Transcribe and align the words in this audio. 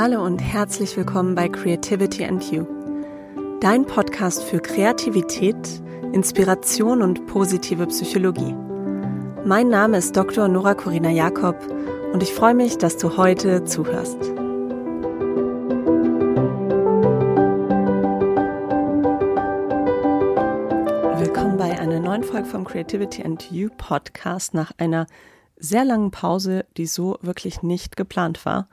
Hallo 0.00 0.24
und 0.24 0.38
herzlich 0.38 0.96
willkommen 0.96 1.34
bei 1.34 1.48
Creativity 1.48 2.24
and 2.24 2.52
You, 2.52 2.64
dein 3.60 3.84
Podcast 3.84 4.44
für 4.44 4.60
Kreativität, 4.60 5.56
Inspiration 6.12 7.02
und 7.02 7.26
positive 7.26 7.84
Psychologie. 7.88 8.54
Mein 9.44 9.70
Name 9.70 9.96
ist 9.96 10.16
Dr. 10.16 10.46
Nora 10.46 10.74
Corina 10.74 11.10
Jakob 11.10 11.56
und 12.12 12.22
ich 12.22 12.32
freue 12.32 12.54
mich, 12.54 12.78
dass 12.78 12.96
du 12.96 13.16
heute 13.16 13.64
zuhörst. 13.64 14.20
Willkommen 21.18 21.56
bei 21.56 21.76
einer 21.76 21.98
neuen 21.98 22.22
Folge 22.22 22.46
vom 22.46 22.64
Creativity 22.64 23.24
and 23.24 23.50
You 23.50 23.68
Podcast 23.76 24.54
nach 24.54 24.70
einer 24.78 25.08
sehr 25.56 25.84
langen 25.84 26.12
Pause, 26.12 26.66
die 26.76 26.86
so 26.86 27.18
wirklich 27.20 27.64
nicht 27.64 27.96
geplant 27.96 28.46
war 28.46 28.68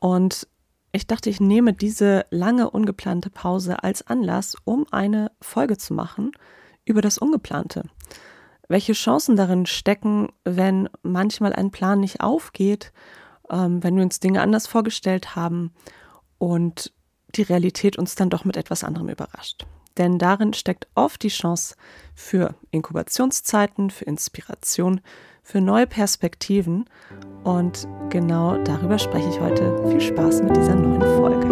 und 0.00 0.46
ich 0.92 1.06
dachte, 1.06 1.28
ich 1.28 1.40
nehme 1.40 1.74
diese 1.74 2.26
lange 2.30 2.70
ungeplante 2.70 3.30
Pause 3.30 3.82
als 3.82 4.06
Anlass, 4.06 4.56
um 4.64 4.86
eine 4.90 5.30
Folge 5.40 5.76
zu 5.76 5.92
machen 5.92 6.32
über 6.84 7.02
das 7.02 7.18
Ungeplante. 7.18 7.84
Welche 8.68 8.94
Chancen 8.94 9.36
darin 9.36 9.66
stecken, 9.66 10.28
wenn 10.44 10.88
manchmal 11.02 11.52
ein 11.52 11.70
Plan 11.70 12.00
nicht 12.00 12.20
aufgeht, 12.20 12.92
ähm, 13.50 13.82
wenn 13.82 13.96
wir 13.96 14.02
uns 14.02 14.20
Dinge 14.20 14.42
anders 14.42 14.66
vorgestellt 14.66 15.36
haben 15.36 15.72
und 16.38 16.92
die 17.34 17.42
Realität 17.42 17.98
uns 17.98 18.14
dann 18.14 18.30
doch 18.30 18.44
mit 18.44 18.56
etwas 18.56 18.84
anderem 18.84 19.08
überrascht. 19.08 19.66
Denn 19.98 20.18
darin 20.18 20.54
steckt 20.54 20.86
oft 20.94 21.22
die 21.22 21.28
Chance 21.28 21.74
für 22.14 22.54
Inkubationszeiten, 22.70 23.90
für 23.90 24.04
Inspiration, 24.04 25.00
für 25.42 25.60
neue 25.60 25.86
Perspektiven. 25.86 26.88
Und 27.44 27.88
genau 28.10 28.62
darüber 28.64 28.98
spreche 28.98 29.28
ich 29.28 29.40
heute. 29.40 29.88
Viel 29.88 30.00
Spaß 30.00 30.42
mit 30.42 30.56
dieser 30.56 30.74
neuen 30.74 31.02
Folge. 31.16 31.48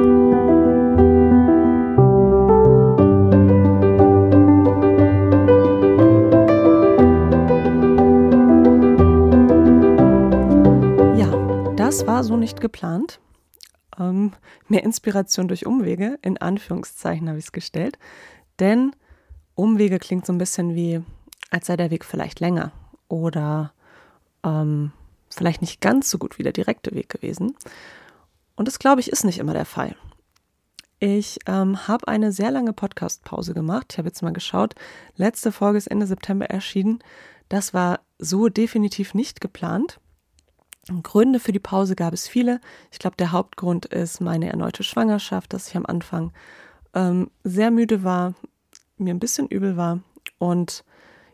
Ja, 11.17 11.75
das 11.77 12.06
war 12.06 12.25
so 12.25 12.37
nicht 12.37 12.61
geplant. 12.61 13.21
Ähm, 13.98 14.33
mehr 14.69 14.84
Inspiration 14.84 15.48
durch 15.48 15.67
Umwege, 15.67 16.19
in 16.23 16.39
Anführungszeichen 16.39 17.28
habe 17.28 17.39
ich 17.39 17.47
es 17.47 17.53
gestellt. 17.53 17.98
Denn 18.59 18.93
Umwege 19.55 19.98
klingt 19.98 20.27
so 20.27 20.33
ein 20.33 20.39
bisschen 20.39 20.75
wie, 20.75 21.03
als 21.50 21.67
sei 21.67 21.77
der 21.77 21.91
Weg 21.91 22.05
vielleicht 22.05 22.41
länger 22.41 22.73
oder 23.09 23.73
ähm, 24.45 24.93
vielleicht 25.37 25.61
nicht 25.61 25.81
ganz 25.81 26.11
so 26.11 26.19
gut 26.19 26.39
wie 26.39 26.42
der 26.42 26.53
direkte 26.53 26.95
Weg 26.95 27.09
gewesen. 27.09 27.56
Und 28.56 28.69
das, 28.69 28.79
glaube 28.79 29.01
ich, 29.01 29.11
ist 29.11 29.25
nicht 29.25 29.39
immer 29.39 29.53
der 29.53 29.67
Fall. 29.67 29.95
Ich 30.98 31.39
ähm, 31.47 31.87
habe 31.87 32.09
eine 32.09 32.33
sehr 32.33 32.51
lange 32.51 32.73
Podcast-Pause 32.73 33.53
gemacht. 33.53 33.89
Ich 33.93 33.98
habe 33.98 34.09
jetzt 34.09 34.23
mal 34.23 34.33
geschaut. 34.33 34.75
Letzte 35.15 35.53
Folge 35.53 35.77
ist 35.77 35.89
Ende 35.89 36.06
September 36.06 36.47
erschienen. 36.47 37.01
Das 37.51 37.75
war 37.75 38.01
so 38.19 38.48
definitiv 38.48 39.12
nicht 39.12 39.41
geplant. 39.43 40.01
Gründe 41.03 41.41
für 41.41 41.53
die 41.53 41.59
Pause 41.59 41.97
gab 41.97 42.15
es 42.15 42.28
viele. 42.28 42.61
Ich 42.91 42.98
glaube, 42.98 43.17
der 43.17 43.33
Hauptgrund 43.33 43.87
ist 43.87 44.21
meine 44.21 44.48
erneute 44.48 44.84
Schwangerschaft, 44.84 45.53
dass 45.53 45.69
ich 45.69 45.77
am 45.77 45.84
Anfang 45.84 46.33
ähm, 46.95 47.31
sehr 47.45 47.71
müde 47.71 48.05
war, 48.05 48.34
mir 48.97 49.12
ein 49.12 49.21
bisschen 49.21 49.48
übel 49.48 49.77
war 49.77 50.00
und 50.39 50.84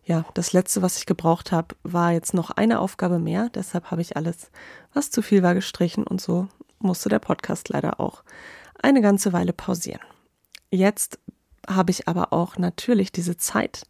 ja, 0.05 0.25
das 0.35 0.53
letzte, 0.53 0.83
was 0.83 0.97
ich 0.99 1.07
gebraucht 1.07 1.53
habe, 1.53 1.77
war 1.85 2.13
jetzt 2.13 2.35
noch 2.35 2.51
eine 2.51 2.81
Aufgabe 2.81 3.19
mehr. 3.19 3.51
Deshalb 3.55 3.91
habe 3.91 4.03
ich 4.03 4.17
alles, 4.17 4.51
was 4.93 5.11
zu 5.11 5.23
viel 5.23 5.43
war, 5.43 5.55
gestrichen 5.55 6.05
und 6.05 6.21
so 6.21 6.49
musste 6.81 7.09
der 7.09 7.21
Podcast 7.21 7.69
leider 7.69 8.01
auch 8.01 8.25
eine 8.83 9.01
ganze 9.01 9.33
Weile 9.33 9.53
pausieren. 9.53 10.01
Jetzt 10.71 11.21
habe 11.69 11.93
ich 11.93 12.09
aber 12.09 12.33
auch 12.33 12.59
natürlich 12.59 13.13
diese 13.13 13.37
Zeit 13.37 13.85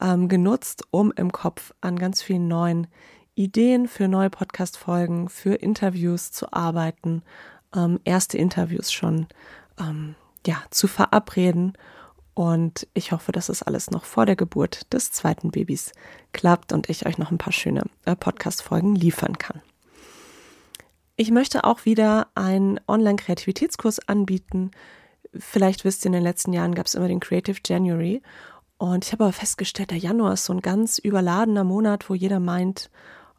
ähm, 0.00 0.28
genutzt, 0.28 0.84
um 0.90 1.12
im 1.12 1.30
Kopf 1.30 1.72
an 1.80 1.96
ganz 1.96 2.22
vielen 2.22 2.48
neuen 2.48 2.88
Ideen 3.36 3.86
für 3.86 4.08
neue 4.08 4.30
Podcast-Folgen, 4.30 5.28
für 5.28 5.54
Interviews 5.54 6.32
zu 6.32 6.52
arbeiten, 6.52 7.22
ähm, 7.74 8.00
erste 8.04 8.38
Interviews 8.38 8.92
schon 8.92 9.26
ähm, 9.78 10.16
ja, 10.46 10.62
zu 10.70 10.88
verabreden 10.88 11.74
und 12.34 12.88
ich 12.94 13.12
hoffe, 13.12 13.32
dass 13.32 13.48
es 13.48 13.62
alles 13.62 13.90
noch 13.90 14.04
vor 14.04 14.26
der 14.26 14.36
Geburt 14.36 14.92
des 14.92 15.12
zweiten 15.12 15.50
Babys 15.50 15.92
klappt 16.32 16.72
und 16.72 16.88
ich 16.90 17.06
euch 17.06 17.16
noch 17.16 17.30
ein 17.30 17.38
paar 17.38 17.52
schöne 17.52 17.84
äh, 18.04 18.16
Podcast-Folgen 18.16 18.96
liefern 18.96 19.38
kann. 19.38 19.62
Ich 21.16 21.30
möchte 21.30 21.62
auch 21.62 21.84
wieder 21.84 22.26
einen 22.34 22.80
Online-Kreativitätskurs 22.88 24.08
anbieten. 24.08 24.72
Vielleicht 25.32 25.84
wisst 25.84 26.04
ihr, 26.04 26.06
in 26.06 26.14
den 26.14 26.24
letzten 26.24 26.52
Jahren 26.52 26.74
gab 26.74 26.86
es 26.86 26.96
immer 26.96 27.06
den 27.06 27.20
Creative 27.20 27.58
January. 27.64 28.20
Und 28.78 29.04
ich 29.04 29.12
habe 29.12 29.24
aber 29.24 29.32
festgestellt, 29.32 29.92
der 29.92 29.98
Januar 29.98 30.32
ist 30.32 30.44
so 30.44 30.52
ein 30.52 30.60
ganz 30.60 30.98
überladener 30.98 31.62
Monat, 31.62 32.10
wo 32.10 32.14
jeder 32.14 32.40
meint, 32.40 32.90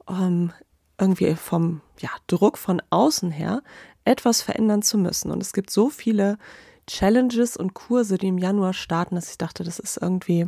ähm, 0.08 0.54
irgendwie 0.98 1.36
vom 1.36 1.82
ja, 2.00 2.10
Druck 2.28 2.58
von 2.58 2.82
außen 2.90 3.32
her 3.32 3.62
etwas 4.06 4.42
verändern 4.42 4.82
zu 4.82 4.98
müssen. 4.98 5.32
Und 5.32 5.42
es 5.42 5.52
gibt 5.52 5.70
so 5.70 5.90
viele 5.90 6.38
Challenges 6.88 7.58
und 7.58 7.74
Kurse, 7.74 8.18
die 8.18 8.28
im 8.28 8.38
Januar 8.38 8.74
starten, 8.74 9.16
dass 9.16 9.30
ich 9.30 9.38
dachte, 9.38 9.64
das 9.64 9.80
ist 9.80 9.98
irgendwie 9.98 10.48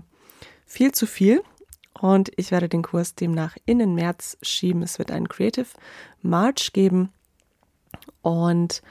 viel 0.66 0.92
zu 0.92 1.06
viel. 1.06 1.42
Und 2.00 2.32
ich 2.38 2.52
werde 2.52 2.70
den 2.70 2.84
Kurs 2.84 3.16
demnach 3.16 3.58
in 3.66 3.80
den 3.80 3.96
März 3.96 4.38
schieben. 4.42 4.84
Es 4.84 5.00
wird 5.00 5.12
einen 5.12 5.28
Creative 5.28 5.68
March 6.22 6.74
geben. 6.74 7.12
Und 8.22 8.84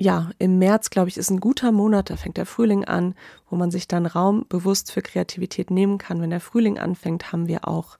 ja, 0.00 0.30
im 0.38 0.58
März, 0.58 0.90
glaube 0.90 1.08
ich, 1.08 1.16
ist 1.16 1.30
ein 1.30 1.40
guter 1.40 1.72
Monat. 1.72 2.10
Da 2.10 2.16
fängt 2.16 2.36
der 2.36 2.46
Frühling 2.46 2.84
an, 2.84 3.14
wo 3.50 3.56
man 3.56 3.70
sich 3.70 3.88
dann 3.88 4.06
Raum 4.06 4.46
bewusst 4.48 4.92
für 4.92 5.02
Kreativität 5.02 5.70
nehmen 5.70 5.98
kann. 5.98 6.20
Wenn 6.20 6.30
der 6.30 6.40
Frühling 6.40 6.78
anfängt, 6.78 7.32
haben 7.32 7.48
wir 7.48 7.66
auch, 7.68 7.98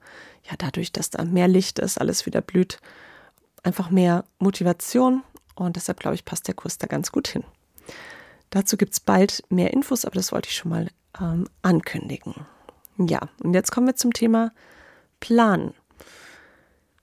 ja, 0.49 0.57
dadurch, 0.57 0.93
dass 0.93 1.11
da 1.11 1.25
mehr 1.25 1.49
Licht 1.49 1.79
ist, 1.79 2.01
alles 2.01 2.27
wieder 2.27 2.41
blüht, 2.41 2.81
einfach 3.63 3.91
mehr 3.91 4.25
Motivation. 4.39 5.23
Und 5.55 5.77
deshalb, 5.77 5.99
glaube 6.01 6.15
ich, 6.15 6.25
passt 6.25 6.47
der 6.47 6.55
Kurs 6.55 6.79
da 6.79 6.87
ganz 6.87 7.11
gut 7.13 7.29
hin. 7.29 7.45
Dazu 8.51 8.77
gibt 8.77 8.95
es 8.95 9.01
bald 9.01 9.43
mehr 9.51 9.73
Infos, 9.73 10.05
aber 10.05 10.15
das 10.15 10.33
wollte 10.33 10.49
ich 10.49 10.57
schon 10.57 10.71
mal 10.71 10.89
ähm, 11.21 11.49
ankündigen. 11.63 12.35
Ja, 12.99 13.29
und 13.43 13.55
jetzt 13.55 13.71
kommen 13.71 13.87
wir 13.87 13.97
zum 13.97 14.13
Thema 14.13 14.53
Planen. 15.21 15.75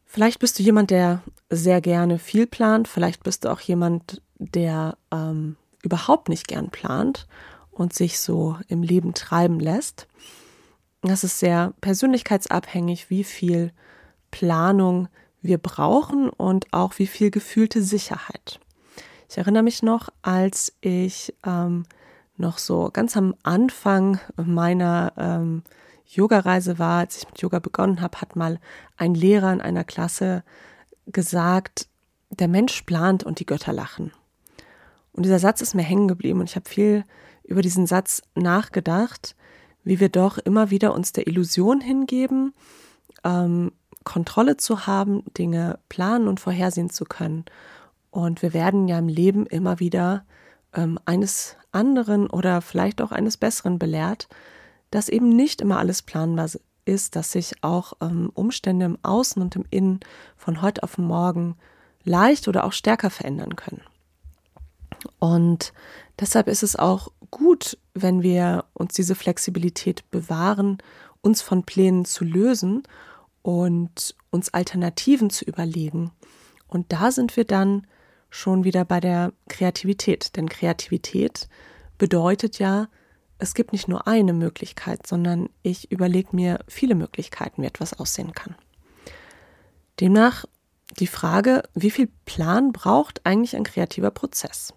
Vielleicht 0.05 0.39
bist 0.39 0.59
du 0.59 0.63
jemand, 0.63 0.91
der 0.91 1.21
sehr 1.49 1.81
gerne 1.81 2.19
viel 2.19 2.47
plant. 2.47 2.87
Vielleicht 2.87 3.23
bist 3.23 3.45
du 3.45 3.49
auch 3.49 3.59
jemand, 3.59 4.21
der 4.37 4.97
ähm, 5.11 5.57
überhaupt 5.81 6.29
nicht 6.29 6.47
gern 6.47 6.69
plant 6.69 7.27
und 7.71 7.93
sich 7.93 8.19
so 8.19 8.57
im 8.67 8.81
Leben 8.81 9.13
treiben 9.13 9.59
lässt. 9.59 10.07
Das 11.01 11.23
ist 11.23 11.39
sehr 11.39 11.73
persönlichkeitsabhängig, 11.81 13.09
wie 13.09 13.23
viel 13.23 13.71
Planung 14.31 15.07
wir 15.41 15.57
brauchen 15.57 16.29
und 16.29 16.73
auch 16.73 16.97
wie 16.97 17.07
viel 17.07 17.29
gefühlte 17.29 17.83
Sicherheit. 17.83 18.59
Ich 19.35 19.39
erinnere 19.39 19.63
mich 19.63 19.83
noch, 19.83 20.07
als 20.21 20.71
ich 20.79 21.35
ähm, 21.45 21.83
noch 22.37 22.57
so 22.57 22.89
ganz 22.93 23.17
am 23.17 23.35
Anfang 23.43 24.17
meiner 24.37 25.11
ähm, 25.17 25.63
Yoga-Reise 26.07 26.79
war, 26.79 26.99
als 26.99 27.17
ich 27.17 27.27
mit 27.27 27.41
Yoga 27.41 27.59
begonnen 27.59 27.99
habe, 27.99 28.21
hat 28.21 28.37
mal 28.37 28.61
ein 28.95 29.13
Lehrer 29.13 29.51
in 29.51 29.59
einer 29.59 29.83
Klasse 29.83 30.45
gesagt, 31.07 31.89
der 32.29 32.47
Mensch 32.47 32.83
plant 32.83 33.25
und 33.25 33.41
die 33.41 33.45
Götter 33.45 33.73
lachen. 33.73 34.13
Und 35.11 35.23
dieser 35.23 35.39
Satz 35.39 35.59
ist 35.59 35.75
mir 35.75 35.83
hängen 35.83 36.07
geblieben 36.07 36.39
und 36.39 36.49
ich 36.49 36.55
habe 36.55 36.69
viel 36.69 37.03
über 37.43 37.61
diesen 37.61 37.87
Satz 37.87 38.21
nachgedacht, 38.35 39.35
wie 39.83 39.99
wir 39.99 40.07
doch 40.07 40.37
immer 40.37 40.69
wieder 40.69 40.93
uns 40.93 41.11
der 41.11 41.27
Illusion 41.27 41.81
hingeben, 41.81 42.53
ähm, 43.25 43.73
Kontrolle 44.05 44.55
zu 44.55 44.87
haben, 44.87 45.25
Dinge 45.37 45.79
planen 45.89 46.29
und 46.29 46.39
vorhersehen 46.39 46.89
zu 46.89 47.03
können. 47.03 47.43
Und 48.15 48.41
wir 48.41 48.53
werden 48.53 48.87
ja 48.87 48.97
im 48.97 49.09
Leben 49.09 49.45
immer 49.45 49.81
wieder 49.81 50.23
ähm, 50.73 50.97
eines 51.03 51.57
anderen 51.73 52.29
oder 52.29 52.61
vielleicht 52.61 53.01
auch 53.01 53.11
eines 53.11 53.35
Besseren 53.35 53.77
belehrt, 53.77 54.29
dass 54.89 55.09
eben 55.09 55.35
nicht 55.35 55.59
immer 55.59 55.79
alles 55.79 56.01
planbar 56.01 56.49
ist, 56.85 57.17
dass 57.17 57.33
sich 57.33 57.61
auch 57.61 57.91
ähm, 57.99 58.31
Umstände 58.33 58.85
im 58.85 58.97
Außen 59.03 59.41
und 59.41 59.57
im 59.57 59.65
Innen 59.69 59.99
von 60.37 60.61
heute 60.61 60.83
auf 60.83 60.97
morgen 60.97 61.57
leicht 62.05 62.47
oder 62.47 62.63
auch 62.63 62.71
stärker 62.71 63.09
verändern 63.09 63.57
können. 63.57 63.81
Und 65.19 65.73
deshalb 66.17 66.47
ist 66.47 66.63
es 66.63 66.77
auch 66.77 67.09
gut, 67.31 67.77
wenn 67.95 68.23
wir 68.23 68.63
uns 68.71 68.93
diese 68.93 69.15
Flexibilität 69.15 70.09
bewahren, 70.09 70.77
uns 71.19 71.41
von 71.41 71.63
Plänen 71.63 72.05
zu 72.05 72.23
lösen 72.23 72.83
und 73.41 74.15
uns 74.31 74.53
Alternativen 74.53 75.29
zu 75.29 75.43
überlegen. 75.43 76.11
Und 76.69 76.93
da 76.93 77.11
sind 77.11 77.35
wir 77.35 77.43
dann 77.43 77.85
schon 78.35 78.63
wieder 78.63 78.85
bei 78.85 78.99
der 78.99 79.33
Kreativität. 79.47 80.35
Denn 80.35 80.49
Kreativität 80.49 81.47
bedeutet 81.97 82.59
ja, 82.59 82.87
es 83.37 83.53
gibt 83.53 83.71
nicht 83.71 83.87
nur 83.87 84.07
eine 84.07 84.33
Möglichkeit, 84.33 85.07
sondern 85.07 85.49
ich 85.61 85.91
überlege 85.91 86.29
mir 86.35 86.59
viele 86.67 86.95
Möglichkeiten, 86.95 87.61
wie 87.61 87.67
etwas 87.67 87.97
aussehen 87.97 88.33
kann. 88.33 88.55
Demnach 89.99 90.45
die 90.99 91.07
Frage, 91.07 91.63
wie 91.73 91.91
viel 91.91 92.09
Plan 92.25 92.71
braucht 92.71 93.25
eigentlich 93.25 93.55
ein 93.55 93.63
kreativer 93.63 94.11
Prozess? 94.11 94.73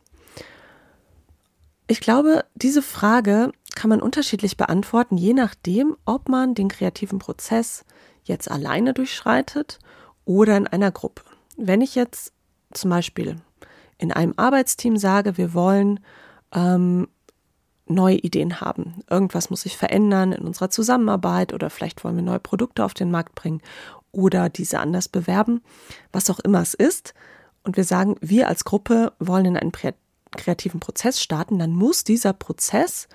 Ich 1.86 2.00
glaube, 2.00 2.44
diese 2.54 2.82
Frage 2.82 3.52
kann 3.74 3.90
man 3.90 4.00
unterschiedlich 4.00 4.56
beantworten, 4.56 5.16
je 5.16 5.34
nachdem, 5.34 5.96
ob 6.04 6.28
man 6.28 6.54
den 6.54 6.68
kreativen 6.68 7.18
Prozess 7.18 7.84
jetzt 8.24 8.50
alleine 8.50 8.94
durchschreitet 8.94 9.78
oder 10.24 10.56
in 10.56 10.66
einer 10.66 10.90
Gruppe. 10.90 11.22
Wenn 11.56 11.80
ich 11.80 11.94
jetzt 11.94 12.32
zum 12.72 12.90
Beispiel 12.90 13.40
in 13.98 14.12
einem 14.12 14.34
Arbeitsteam 14.36 14.96
sage, 14.96 15.36
wir 15.36 15.54
wollen 15.54 16.00
ähm, 16.52 17.08
neue 17.86 18.16
Ideen 18.16 18.60
haben. 18.60 19.02
Irgendwas 19.10 19.50
muss 19.50 19.62
sich 19.62 19.76
verändern 19.76 20.32
in 20.32 20.46
unserer 20.46 20.70
Zusammenarbeit 20.70 21.52
oder 21.52 21.70
vielleicht 21.70 22.04
wollen 22.04 22.16
wir 22.16 22.22
neue 22.22 22.38
Produkte 22.38 22.84
auf 22.84 22.94
den 22.94 23.10
Markt 23.10 23.34
bringen 23.34 23.62
oder 24.12 24.48
diese 24.48 24.80
anders 24.80 25.08
bewerben, 25.08 25.62
was 26.12 26.30
auch 26.30 26.38
immer 26.38 26.60
es 26.60 26.74
ist. 26.74 27.14
Und 27.64 27.76
wir 27.76 27.84
sagen, 27.84 28.16
wir 28.20 28.48
als 28.48 28.64
Gruppe 28.64 29.12
wollen 29.18 29.46
in 29.46 29.56
einen 29.56 29.72
kreativen 30.36 30.80
Prozess 30.80 31.22
starten, 31.22 31.58
dann 31.58 31.72
muss 31.72 32.04
dieser 32.04 32.32
Prozess 32.32 33.08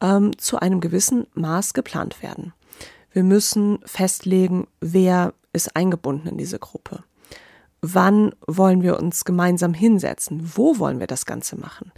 ähm, 0.00 0.36
zu 0.38 0.58
einem 0.58 0.80
gewissen 0.80 1.26
Maß 1.34 1.74
geplant 1.74 2.22
werden. 2.22 2.52
Wir 3.12 3.24
müssen 3.24 3.80
festlegen, 3.84 4.68
wer 4.80 5.34
ist 5.52 5.74
eingebunden 5.76 6.28
in 6.28 6.38
diese 6.38 6.58
Gruppe. 6.58 7.02
Wann 7.82 8.34
wollen 8.46 8.82
wir 8.82 8.98
uns 8.98 9.24
gemeinsam 9.24 9.74
hinsetzen? 9.74 10.52
Wo 10.54 10.78
wollen 10.78 11.00
wir 11.00 11.06
das 11.06 11.26
Ganze 11.26 11.58
machen? 11.58 11.92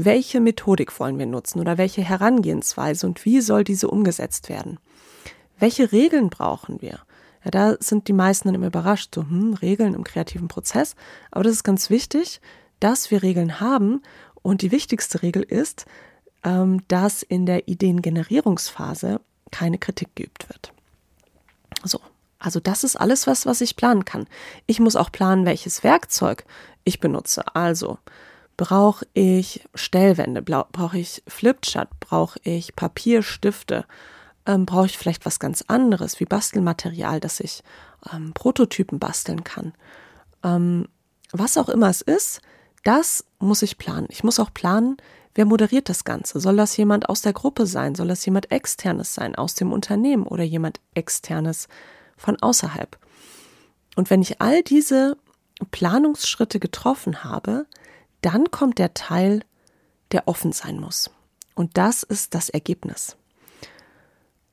welche 0.00 0.40
Methodik 0.40 1.00
wollen 1.00 1.18
wir 1.18 1.26
nutzen 1.26 1.58
oder 1.58 1.76
welche 1.76 2.02
Herangehensweise 2.02 3.04
und 3.04 3.24
wie 3.24 3.40
soll 3.40 3.64
diese 3.64 3.88
umgesetzt 3.88 4.48
werden? 4.48 4.78
Welche 5.58 5.90
Regeln 5.90 6.30
brauchen 6.30 6.80
wir? 6.80 7.00
Ja, 7.44 7.50
da 7.50 7.76
sind 7.80 8.06
die 8.06 8.12
meisten 8.12 8.46
dann 8.46 8.54
immer 8.54 8.68
überrascht, 8.68 9.12
so, 9.12 9.22
hm, 9.22 9.54
Regeln 9.54 9.94
im 9.94 10.04
kreativen 10.04 10.46
Prozess. 10.46 10.94
Aber 11.32 11.42
das 11.42 11.54
ist 11.54 11.64
ganz 11.64 11.90
wichtig, 11.90 12.40
dass 12.78 13.10
wir 13.10 13.24
Regeln 13.24 13.58
haben. 13.58 14.02
Und 14.42 14.62
die 14.62 14.70
wichtigste 14.70 15.22
Regel 15.22 15.42
ist, 15.42 15.84
ähm, 16.44 16.82
dass 16.86 17.24
in 17.24 17.44
der 17.44 17.66
Ideengenerierungsphase 17.66 19.20
keine 19.50 19.78
Kritik 19.78 20.14
geübt 20.14 20.48
wird. 20.48 20.72
So. 21.82 21.98
Also 22.38 22.60
das 22.60 22.84
ist 22.84 22.96
alles 22.96 23.26
was, 23.26 23.46
was 23.46 23.60
ich 23.60 23.76
planen 23.76 24.04
kann. 24.04 24.26
Ich 24.66 24.80
muss 24.80 24.96
auch 24.96 25.10
planen, 25.10 25.44
welches 25.44 25.82
Werkzeug 25.82 26.44
ich 26.84 27.00
benutze. 27.00 27.42
Also, 27.54 27.98
Brauche 28.58 29.06
ich 29.14 29.64
Stellwände? 29.76 30.42
Brauche 30.42 30.98
ich 30.98 31.22
Flipchart? 31.28 31.88
Brauche 32.00 32.40
ich 32.42 32.74
Papierstifte? 32.74 33.84
Ähm, 34.46 34.66
Brauche 34.66 34.86
ich 34.86 34.98
vielleicht 34.98 35.24
was 35.24 35.38
ganz 35.38 35.62
anderes 35.68 36.18
wie 36.18 36.24
Bastelmaterial, 36.24 37.20
dass 37.20 37.38
ich 37.38 37.62
ähm, 38.12 38.32
Prototypen 38.34 38.98
basteln 38.98 39.44
kann? 39.44 39.74
Ähm, 40.42 40.88
was 41.30 41.56
auch 41.56 41.68
immer 41.68 41.88
es 41.88 42.02
ist, 42.02 42.40
das 42.82 43.24
muss 43.38 43.62
ich 43.62 43.78
planen. 43.78 44.08
Ich 44.10 44.24
muss 44.24 44.40
auch 44.40 44.52
planen, 44.52 44.96
wer 45.36 45.44
moderiert 45.44 45.88
das 45.88 46.02
Ganze? 46.02 46.40
Soll 46.40 46.56
das 46.56 46.76
jemand 46.76 47.08
aus 47.08 47.22
der 47.22 47.34
Gruppe 47.34 47.64
sein? 47.64 47.94
Soll 47.94 48.08
das 48.08 48.26
jemand 48.26 48.50
externes 48.50 49.14
sein 49.14 49.36
aus 49.36 49.54
dem 49.54 49.72
Unternehmen 49.72 50.26
oder 50.26 50.42
jemand 50.42 50.80
externes 50.94 51.68
von 52.18 52.36
außerhalb? 52.40 52.98
Und 53.96 54.10
wenn 54.10 54.20
ich 54.20 54.40
all 54.40 54.62
diese 54.62 55.16
Planungsschritte 55.70 56.60
getroffen 56.60 57.24
habe, 57.24 57.66
dann 58.20 58.50
kommt 58.50 58.78
der 58.78 58.94
Teil, 58.94 59.42
der 60.12 60.28
offen 60.28 60.52
sein 60.52 60.78
muss. 60.78 61.10
Und 61.54 61.76
das 61.76 62.02
ist 62.02 62.34
das 62.34 62.48
Ergebnis. 62.48 63.16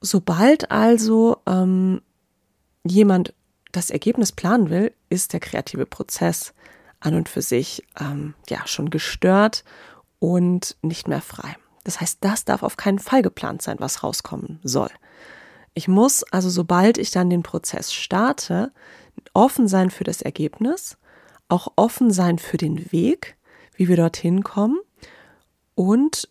Sobald 0.02 0.72
also 0.72 1.38
ähm, 1.46 2.02
jemand 2.84 3.34
das 3.72 3.90
Ergebnis 3.90 4.32
planen 4.32 4.70
will, 4.70 4.94
ist 5.10 5.34
der 5.34 5.40
kreative 5.40 5.86
Prozess 5.86 6.54
an 7.00 7.16
und 7.16 7.30
für 7.30 7.42
sich 7.42 7.84
ähm, 8.00 8.34
ja 8.50 8.66
schon 8.68 8.90
gestört 8.90 9.64
und 10.20 10.78
nicht 10.82 11.08
mehr 11.08 11.22
frei. 11.22 11.56
Das 11.84 12.02
heißt, 12.02 12.18
das 12.22 12.46
darf 12.46 12.64
auf 12.64 12.78
keinen 12.78 13.00
Fall 13.00 13.22
geplant 13.22 13.62
sein, 13.62 13.78
was 13.80 14.04
rauskommen 14.04 14.60
soll. 14.64 14.90
Ich 15.76 15.88
muss 15.88 16.24
also, 16.24 16.50
sobald 16.50 16.98
ich 16.98 17.12
dann 17.12 17.30
den 17.30 17.44
Prozess 17.44 17.94
starte, 17.94 18.72
offen 19.34 19.68
sein 19.68 19.92
für 19.92 20.04
das 20.04 20.22
Ergebnis, 20.22 20.98
auch 21.50 21.74
offen 21.76 22.12
sein 22.12 22.40
für 22.40 22.58
den 22.58 22.92
Weg, 22.92 23.38
wie 23.76 23.88
wir 23.88 23.98
dorthin 23.98 24.44
kommen 24.44 24.80
und 25.76 26.30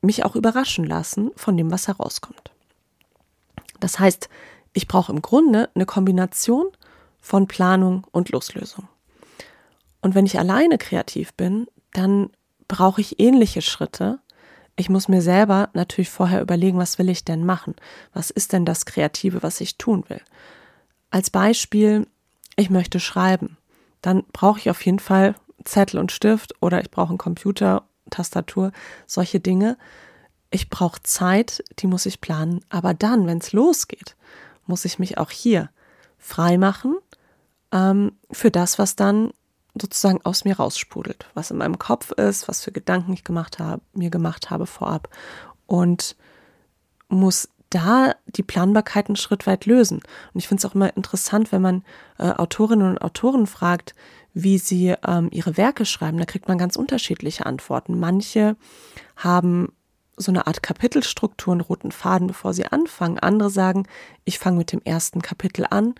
mich 0.00 0.24
auch 0.24 0.36
überraschen 0.36 0.84
lassen 0.84 1.32
von 1.36 1.56
dem, 1.56 1.70
was 1.70 1.88
herauskommt. 1.88 2.52
Das 3.80 3.98
heißt, 3.98 4.28
ich 4.72 4.86
brauche 4.86 5.12
im 5.12 5.20
Grunde 5.20 5.68
eine 5.74 5.86
Kombination 5.86 6.68
von 7.20 7.48
Planung 7.48 8.06
und 8.12 8.30
Loslösung. 8.30 8.88
Und 10.00 10.14
wenn 10.14 10.26
ich 10.26 10.38
alleine 10.38 10.78
kreativ 10.78 11.34
bin, 11.34 11.66
dann 11.92 12.30
brauche 12.68 13.00
ich 13.00 13.18
ähnliche 13.18 13.62
Schritte. 13.62 14.20
Ich 14.78 14.88
muss 14.88 15.08
mir 15.08 15.22
selber 15.22 15.70
natürlich 15.72 16.08
vorher 16.08 16.40
überlegen, 16.40 16.78
was 16.78 17.00
will 17.00 17.08
ich 17.08 17.24
denn 17.24 17.44
machen? 17.44 17.74
Was 18.12 18.30
ist 18.30 18.52
denn 18.52 18.64
das 18.64 18.86
Kreative, 18.86 19.42
was 19.42 19.60
ich 19.60 19.76
tun 19.76 20.04
will? 20.06 20.20
Als 21.10 21.30
Beispiel, 21.30 22.06
ich 22.54 22.70
möchte 22.70 23.00
schreiben. 23.00 23.56
Dann 24.02 24.22
brauche 24.32 24.60
ich 24.60 24.70
auf 24.70 24.80
jeden 24.86 25.00
Fall 25.00 25.34
Zettel 25.64 25.98
und 25.98 26.12
Stift 26.12 26.54
oder 26.62 26.80
ich 26.80 26.92
brauche 26.92 27.08
einen 27.08 27.18
Computer, 27.18 27.88
Tastatur, 28.10 28.70
solche 29.08 29.40
Dinge. 29.40 29.76
Ich 30.52 30.70
brauche 30.70 31.02
Zeit, 31.02 31.64
die 31.80 31.88
muss 31.88 32.06
ich 32.06 32.20
planen. 32.20 32.60
Aber 32.68 32.94
dann, 32.94 33.26
wenn 33.26 33.38
es 33.38 33.52
losgeht, 33.52 34.14
muss 34.66 34.84
ich 34.84 35.00
mich 35.00 35.18
auch 35.18 35.32
hier 35.32 35.70
frei 36.18 36.56
machen 36.56 36.94
ähm, 37.72 38.12
für 38.30 38.52
das, 38.52 38.78
was 38.78 38.94
dann 38.94 39.32
sozusagen 39.80 40.24
aus 40.24 40.44
mir 40.44 40.56
raussprudelt, 40.56 41.26
was 41.34 41.50
in 41.50 41.58
meinem 41.58 41.78
Kopf 41.78 42.10
ist, 42.12 42.48
was 42.48 42.62
für 42.62 42.72
Gedanken 42.72 43.12
ich 43.12 43.24
gemacht 43.24 43.58
habe, 43.58 43.82
mir 43.92 44.10
gemacht 44.10 44.50
habe 44.50 44.66
vorab 44.66 45.08
und 45.66 46.16
muss 47.08 47.48
da 47.70 48.14
die 48.26 48.42
Planbarkeit 48.42 49.08
einen 49.08 49.16
Schritt 49.16 49.46
weit 49.46 49.66
lösen. 49.66 49.98
Und 49.98 50.38
ich 50.38 50.48
finde 50.48 50.60
es 50.60 50.64
auch 50.64 50.74
immer 50.74 50.96
interessant, 50.96 51.52
wenn 51.52 51.62
man 51.62 51.84
äh, 52.18 52.30
Autorinnen 52.30 52.88
und 52.88 53.02
Autoren 53.02 53.46
fragt, 53.46 53.94
wie 54.32 54.58
sie 54.58 54.94
ähm, 55.06 55.28
ihre 55.32 55.56
Werke 55.56 55.84
schreiben. 55.84 56.18
Da 56.18 56.24
kriegt 56.24 56.48
man 56.48 56.58
ganz 56.58 56.76
unterschiedliche 56.76 57.44
Antworten. 57.46 57.98
Manche 57.98 58.56
haben 59.16 59.72
so 60.16 60.32
eine 60.32 60.46
Art 60.46 60.62
Kapitelstruktur, 60.62 61.52
einen 61.52 61.60
roten 61.60 61.92
Faden, 61.92 62.26
bevor 62.26 62.54
sie 62.54 62.66
anfangen. 62.66 63.18
Andere 63.18 63.50
sagen, 63.50 63.86
ich 64.24 64.38
fange 64.38 64.58
mit 64.58 64.72
dem 64.72 64.82
ersten 64.82 65.22
Kapitel 65.22 65.66
an 65.68 65.94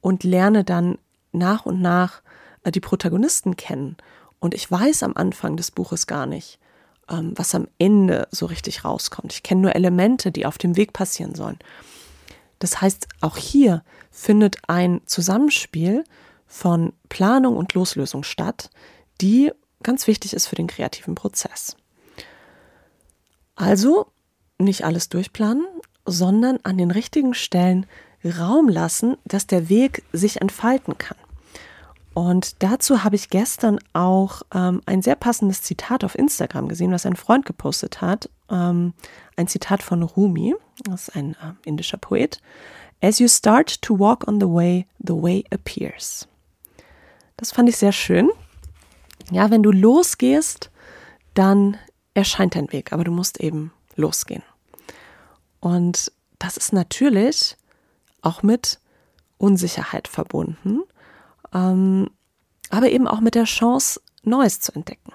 und 0.00 0.24
lerne 0.24 0.64
dann 0.64 0.98
nach 1.32 1.66
und 1.66 1.80
nach 1.80 2.22
die 2.64 2.80
Protagonisten 2.80 3.56
kennen. 3.56 3.96
Und 4.40 4.54
ich 4.54 4.70
weiß 4.70 5.02
am 5.02 5.14
Anfang 5.16 5.56
des 5.56 5.70
Buches 5.70 6.06
gar 6.06 6.26
nicht, 6.26 6.58
ähm, 7.08 7.32
was 7.36 7.54
am 7.54 7.68
Ende 7.78 8.28
so 8.30 8.46
richtig 8.46 8.84
rauskommt. 8.84 9.32
Ich 9.32 9.42
kenne 9.42 9.62
nur 9.62 9.74
Elemente, 9.74 10.30
die 10.30 10.46
auf 10.46 10.58
dem 10.58 10.76
Weg 10.76 10.92
passieren 10.92 11.34
sollen. 11.34 11.58
Das 12.58 12.80
heißt, 12.80 13.08
auch 13.20 13.36
hier 13.36 13.82
findet 14.10 14.56
ein 14.66 15.00
Zusammenspiel 15.06 16.04
von 16.46 16.92
Planung 17.08 17.56
und 17.56 17.74
Loslösung 17.74 18.24
statt, 18.24 18.70
die 19.20 19.52
ganz 19.82 20.06
wichtig 20.06 20.34
ist 20.34 20.46
für 20.46 20.56
den 20.56 20.66
kreativen 20.66 21.14
Prozess. 21.14 21.76
Also 23.54 24.06
nicht 24.58 24.84
alles 24.84 25.08
durchplanen, 25.08 25.66
sondern 26.04 26.58
an 26.62 26.78
den 26.78 26.90
richtigen 26.90 27.34
Stellen 27.34 27.86
Raum 28.24 28.68
lassen, 28.68 29.16
dass 29.24 29.46
der 29.46 29.68
Weg 29.68 30.02
sich 30.12 30.40
entfalten 30.40 30.98
kann. 30.98 31.16
Und 32.18 32.64
dazu 32.64 33.04
habe 33.04 33.14
ich 33.14 33.30
gestern 33.30 33.78
auch 33.92 34.42
ähm, 34.52 34.82
ein 34.86 35.02
sehr 35.02 35.14
passendes 35.14 35.62
Zitat 35.62 36.02
auf 36.02 36.18
Instagram 36.18 36.66
gesehen, 36.66 36.90
was 36.90 37.06
ein 37.06 37.14
Freund 37.14 37.46
gepostet 37.46 38.00
hat. 38.00 38.28
Ähm, 38.50 38.92
ein 39.36 39.46
Zitat 39.46 39.84
von 39.84 40.02
Rumi, 40.02 40.56
das 40.82 41.02
ist 41.02 41.14
ein 41.16 41.34
äh, 41.34 41.54
indischer 41.64 41.96
Poet. 41.96 42.40
As 43.00 43.20
you 43.20 43.28
start 43.28 43.80
to 43.82 43.96
walk 43.96 44.26
on 44.26 44.40
the 44.40 44.48
way, 44.48 44.88
the 44.98 45.14
way 45.14 45.44
appears. 45.52 46.26
Das 47.36 47.52
fand 47.52 47.68
ich 47.68 47.76
sehr 47.76 47.92
schön. 47.92 48.28
Ja, 49.30 49.52
wenn 49.52 49.62
du 49.62 49.70
losgehst, 49.70 50.72
dann 51.34 51.76
erscheint 52.14 52.56
dein 52.56 52.72
Weg, 52.72 52.92
aber 52.92 53.04
du 53.04 53.12
musst 53.12 53.38
eben 53.38 53.72
losgehen. 53.94 54.42
Und 55.60 56.10
das 56.40 56.56
ist 56.56 56.72
natürlich 56.72 57.56
auch 58.22 58.42
mit 58.42 58.80
Unsicherheit 59.36 60.08
verbunden, 60.08 60.82
ähm, 61.54 62.10
aber 62.70 62.90
eben 62.90 63.06
auch 63.06 63.20
mit 63.20 63.34
der 63.34 63.44
Chance, 63.44 64.00
Neues 64.22 64.60
zu 64.60 64.72
entdecken. 64.72 65.12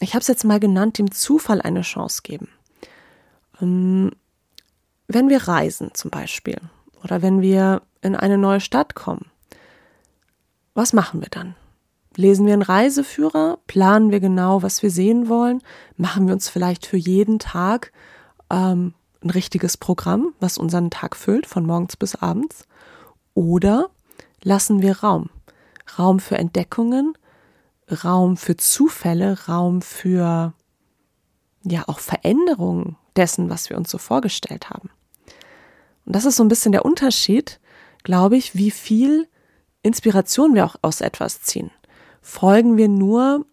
Ich 0.00 0.14
habe 0.14 0.20
es 0.20 0.28
jetzt 0.28 0.44
mal 0.44 0.60
genannt, 0.60 0.98
dem 0.98 1.10
Zufall 1.10 1.60
eine 1.60 1.82
Chance 1.82 2.22
geben. 2.22 2.48
Ähm, 3.60 4.12
wenn 5.06 5.28
wir 5.28 5.48
reisen 5.48 5.90
zum 5.94 6.10
Beispiel 6.10 6.60
oder 7.02 7.22
wenn 7.22 7.40
wir 7.40 7.82
in 8.02 8.14
eine 8.14 8.38
neue 8.38 8.60
Stadt 8.60 8.94
kommen, 8.94 9.26
was 10.74 10.92
machen 10.92 11.20
wir 11.20 11.28
dann? 11.28 11.56
Lesen 12.14 12.46
wir 12.46 12.52
einen 12.52 12.62
Reiseführer? 12.62 13.58
Planen 13.66 14.10
wir 14.10 14.20
genau, 14.20 14.62
was 14.62 14.82
wir 14.82 14.90
sehen 14.90 15.28
wollen? 15.28 15.62
Machen 15.96 16.26
wir 16.26 16.34
uns 16.34 16.48
vielleicht 16.48 16.86
für 16.86 16.96
jeden 16.96 17.38
Tag 17.38 17.92
ähm, 18.50 18.94
ein 19.22 19.30
richtiges 19.30 19.76
Programm, 19.76 20.34
was 20.40 20.58
unseren 20.58 20.90
Tag 20.90 21.16
füllt, 21.16 21.46
von 21.46 21.66
morgens 21.66 21.96
bis 21.96 22.14
abends? 22.14 22.64
Oder 23.34 23.90
lassen 24.48 24.80
wir 24.80 25.00
Raum. 25.00 25.28
Raum 25.98 26.20
für 26.20 26.38
Entdeckungen, 26.38 27.12
Raum 28.02 28.38
für 28.38 28.56
Zufälle, 28.56 29.46
Raum 29.46 29.82
für 29.82 30.54
ja 31.64 31.84
auch 31.86 31.98
Veränderungen 31.98 32.96
dessen, 33.14 33.50
was 33.50 33.68
wir 33.68 33.76
uns 33.76 33.90
so 33.90 33.98
vorgestellt 33.98 34.70
haben. 34.70 34.90
Und 36.06 36.16
das 36.16 36.24
ist 36.24 36.36
so 36.36 36.44
ein 36.44 36.48
bisschen 36.48 36.72
der 36.72 36.86
Unterschied, 36.86 37.60
glaube 38.04 38.38
ich, 38.38 38.54
wie 38.54 38.70
viel 38.70 39.28
Inspiration 39.82 40.54
wir 40.54 40.64
auch 40.64 40.76
aus 40.80 41.02
etwas 41.02 41.42
ziehen. 41.42 41.70
Folgen 42.22 42.78
wir 42.78 42.88
nur 42.88 43.44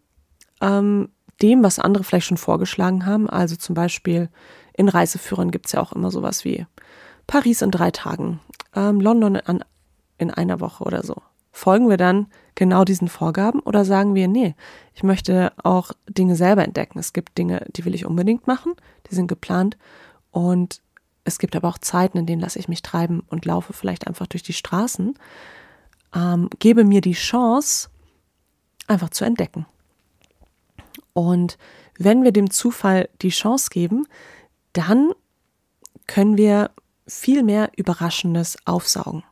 ähm, 0.61 1.09
dem, 1.41 1.61
was 1.61 1.79
andere 1.79 2.05
vielleicht 2.05 2.27
schon 2.27 2.37
vorgeschlagen 2.37 3.05
haben. 3.05 3.29
Also 3.29 3.57
zum 3.57 3.75
Beispiel 3.75 4.29
in 4.73 4.87
Reiseführern 4.87 5.51
gibt 5.51 5.65
es 5.65 5.73
ja 5.73 5.81
auch 5.81 5.91
immer 5.91 6.09
sowas 6.09 6.45
wie 6.45 6.65
Paris 7.27 7.61
in 7.61 7.71
drei 7.71 7.91
Tagen, 7.91 8.39
ähm, 8.73 9.01
London 9.01 9.35
an, 9.37 9.63
in 10.17 10.31
einer 10.31 10.59
Woche 10.59 10.83
oder 10.83 11.03
so. 11.03 11.21
Folgen 11.51 11.89
wir 11.89 11.97
dann 11.97 12.27
genau 12.55 12.83
diesen 12.83 13.07
Vorgaben 13.07 13.59
oder 13.61 13.85
sagen 13.85 14.15
wir, 14.15 14.27
nee, 14.27 14.55
ich 14.93 15.03
möchte 15.03 15.53
auch 15.63 15.91
Dinge 16.07 16.35
selber 16.35 16.63
entdecken. 16.63 16.99
Es 16.99 17.13
gibt 17.13 17.37
Dinge, 17.37 17.65
die 17.75 17.85
will 17.85 17.95
ich 17.95 18.05
unbedingt 18.05 18.47
machen, 18.47 18.73
die 19.09 19.15
sind 19.15 19.27
geplant 19.27 19.77
und 20.31 20.81
es 21.23 21.39
gibt 21.39 21.55
aber 21.55 21.67
auch 21.69 21.77
Zeiten, 21.77 22.17
in 22.17 22.25
denen 22.25 22.41
lasse 22.41 22.59
ich 22.59 22.67
mich 22.67 22.81
treiben 22.81 23.23
und 23.29 23.45
laufe 23.45 23.73
vielleicht 23.73 24.05
einfach 24.07 24.27
durch 24.27 24.43
die 24.43 24.53
Straßen, 24.53 25.17
ähm, 26.13 26.49
gebe 26.59 26.83
mir 26.83 27.01
die 27.01 27.13
Chance, 27.13 27.89
einfach 28.87 29.09
zu 29.09 29.25
entdecken. 29.25 29.65
Und 31.13 31.57
wenn 31.97 32.23
wir 32.23 32.31
dem 32.31 32.51
Zufall 32.51 33.09
die 33.21 33.29
Chance 33.29 33.69
geben, 33.71 34.05
dann 34.73 35.11
können 36.07 36.37
wir 36.37 36.71
viel 37.07 37.43
mehr 37.43 37.71
Überraschendes 37.75 38.57
aufsaugen. 38.65 39.23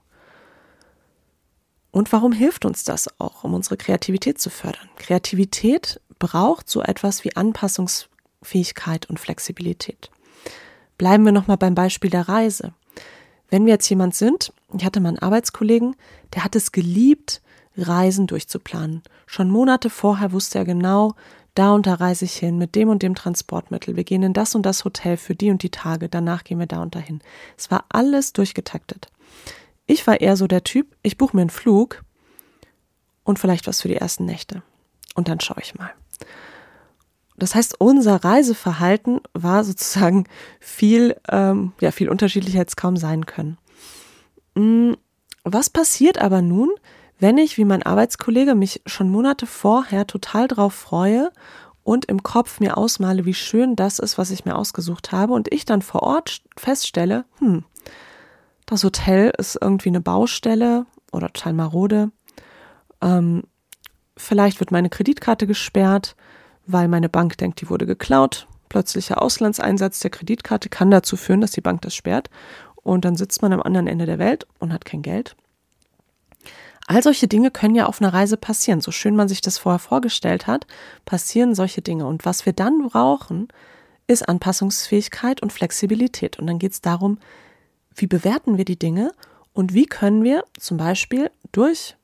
Und 1.93 2.11
warum 2.11 2.31
hilft 2.31 2.65
uns 2.65 2.83
das 2.83 3.07
auch, 3.19 3.43
um 3.43 3.53
unsere 3.53 3.77
Kreativität 3.77 4.41
zu 4.41 4.49
fördern? 4.49 4.89
Kreativität 4.97 6.01
braucht 6.17 6.67
so 6.67 6.81
etwas 6.81 7.23
wie 7.23 7.35
Anpassungsfähigkeit 7.35 9.07
und 9.11 9.19
Flexibilität. 9.19 10.09
Bleiben 10.97 11.23
wir 11.23 11.31
nochmal 11.31 11.57
beim 11.57 11.75
Beispiel 11.75 12.09
der 12.09 12.27
Reise. 12.27 12.73
Wenn 13.51 13.67
wir 13.67 13.73
jetzt 13.73 13.87
jemand 13.89 14.15
sind, 14.15 14.51
ich 14.75 14.83
hatte 14.83 15.01
mal 15.01 15.09
einen 15.09 15.19
Arbeitskollegen, 15.19 15.95
der 16.33 16.43
hat 16.43 16.55
es 16.55 16.71
geliebt, 16.71 17.43
Reisen 17.77 18.25
durchzuplanen. 18.25 19.03
Schon 19.27 19.51
Monate 19.51 19.91
vorher 19.91 20.31
wusste 20.31 20.57
er 20.57 20.65
genau, 20.65 21.13
da 21.53 21.73
und 21.75 21.85
da 21.85 21.93
reise 21.93 22.25
ich 22.25 22.33
hin 22.33 22.57
mit 22.57 22.73
dem 22.73 22.89
und 22.89 23.03
dem 23.03 23.13
Transportmittel. 23.13 23.95
Wir 23.95 24.03
gehen 24.03 24.23
in 24.23 24.33
das 24.33 24.55
und 24.55 24.65
das 24.65 24.83
Hotel 24.83 25.15
für 25.15 25.35
die 25.35 25.51
und 25.51 25.61
die 25.61 25.69
Tage. 25.69 26.09
Danach 26.09 26.43
gehen 26.43 26.57
wir 26.57 26.65
da 26.65 26.81
und 26.81 26.95
dahin. 26.95 27.21
Es 27.55 27.69
war 27.69 27.85
alles 27.89 28.33
durchgetaktet. 28.33 29.09
Ich 29.85 30.05
war 30.07 30.21
eher 30.21 30.37
so 30.37 30.47
der 30.47 30.63
Typ, 30.63 30.95
ich 31.01 31.17
buche 31.17 31.35
mir 31.35 31.41
einen 31.41 31.49
Flug 31.49 32.03
und 33.23 33.39
vielleicht 33.39 33.67
was 33.67 33.81
für 33.81 33.87
die 33.87 33.95
ersten 33.95 34.25
Nächte. 34.25 34.63
Und 35.15 35.27
dann 35.27 35.39
schaue 35.39 35.61
ich 35.61 35.75
mal. 35.75 35.91
Das 37.37 37.55
heißt, 37.55 37.79
unser 37.79 38.23
Reiseverhalten 38.23 39.21
war 39.33 39.63
sozusagen 39.63 40.25
viel, 40.59 41.15
ähm, 41.29 41.73
ja, 41.81 41.91
viel 41.91 42.09
unterschiedlicher 42.09 42.59
als 42.59 42.75
kaum 42.75 42.95
sein 42.97 43.25
können. 43.25 43.57
Mm, 44.55 44.93
was 45.43 45.69
passiert 45.69 46.19
aber 46.19 46.41
nun, 46.41 46.69
wenn 47.19 47.37
ich, 47.37 47.57
wie 47.57 47.65
mein 47.65 47.83
Arbeitskollege, 47.83 48.55
mich 48.55 48.81
schon 48.85 49.09
Monate 49.09 49.45
vorher 49.45 50.07
total 50.07 50.47
drauf 50.47 50.73
freue 50.73 51.31
und 51.83 52.05
im 52.05 52.23
Kopf 52.23 52.59
mir 52.59 52.77
ausmale, 52.77 53.25
wie 53.25 53.33
schön 53.33 53.75
das 53.75 53.99
ist, 53.99 54.17
was 54.17 54.31
ich 54.31 54.45
mir 54.45 54.55
ausgesucht 54.55 55.11
habe 55.11 55.33
und 55.33 55.51
ich 55.51 55.65
dann 55.65 55.81
vor 55.81 56.03
Ort 56.03 56.41
feststelle, 56.57 57.25
hm, 57.39 57.65
das 58.65 58.83
Hotel 58.83 59.33
ist 59.37 59.57
irgendwie 59.59 59.89
eine 59.89 60.01
Baustelle 60.01 60.85
oder 61.11 61.31
total 61.31 61.53
marode. 61.53 62.11
Ähm, 63.01 63.43
vielleicht 64.17 64.59
wird 64.59 64.71
meine 64.71 64.89
Kreditkarte 64.89 65.47
gesperrt, 65.47 66.15
weil 66.65 66.87
meine 66.87 67.09
Bank 67.09 67.37
denkt, 67.37 67.61
die 67.61 67.69
wurde 67.69 67.85
geklaut. 67.85 68.47
Plötzlicher 68.69 69.21
Auslandseinsatz 69.21 69.99
der 69.99 70.11
Kreditkarte 70.11 70.69
kann 70.69 70.89
dazu 70.89 71.17
führen, 71.17 71.41
dass 71.41 71.51
die 71.51 71.61
Bank 71.61 71.81
das 71.81 71.93
sperrt. 71.93 72.29
Und 72.75 73.05
dann 73.05 73.15
sitzt 73.15 73.41
man 73.41 73.53
am 73.53 73.61
anderen 73.61 73.87
Ende 73.87 74.05
der 74.05 74.19
Welt 74.19 74.47
und 74.59 74.73
hat 74.73 74.85
kein 74.85 75.01
Geld. 75.01 75.35
All 76.87 77.01
solche 77.01 77.27
Dinge 77.27 77.49
können 77.49 77.75
ja 77.75 77.85
auf 77.85 78.01
einer 78.01 78.13
Reise 78.13 78.35
passieren. 78.35 78.81
So 78.81 78.91
schön 78.91 79.15
man 79.15 79.29
sich 79.29 79.41
das 79.41 79.57
vorher 79.57 79.79
vorgestellt 79.79 80.47
hat, 80.47 80.67
passieren 81.05 81.55
solche 81.55 81.81
Dinge. 81.81 82.05
Und 82.05 82.25
was 82.25 82.45
wir 82.45 82.53
dann 82.53 82.89
brauchen, 82.89 83.47
ist 84.07 84.27
Anpassungsfähigkeit 84.27 85.41
und 85.41 85.53
Flexibilität. 85.53 86.39
Und 86.39 86.47
dann 86.47 86.59
geht 86.59 86.73
es 86.73 86.81
darum, 86.81 87.19
wie 87.95 88.07
bewerten 88.07 88.57
wir 88.57 88.65
die 88.65 88.79
Dinge 88.79 89.11
und 89.53 89.73
wie 89.73 89.85
können 89.85 90.23
wir 90.23 90.43
zum 90.57 90.77
Beispiel 90.77 91.31
durch 91.51 91.95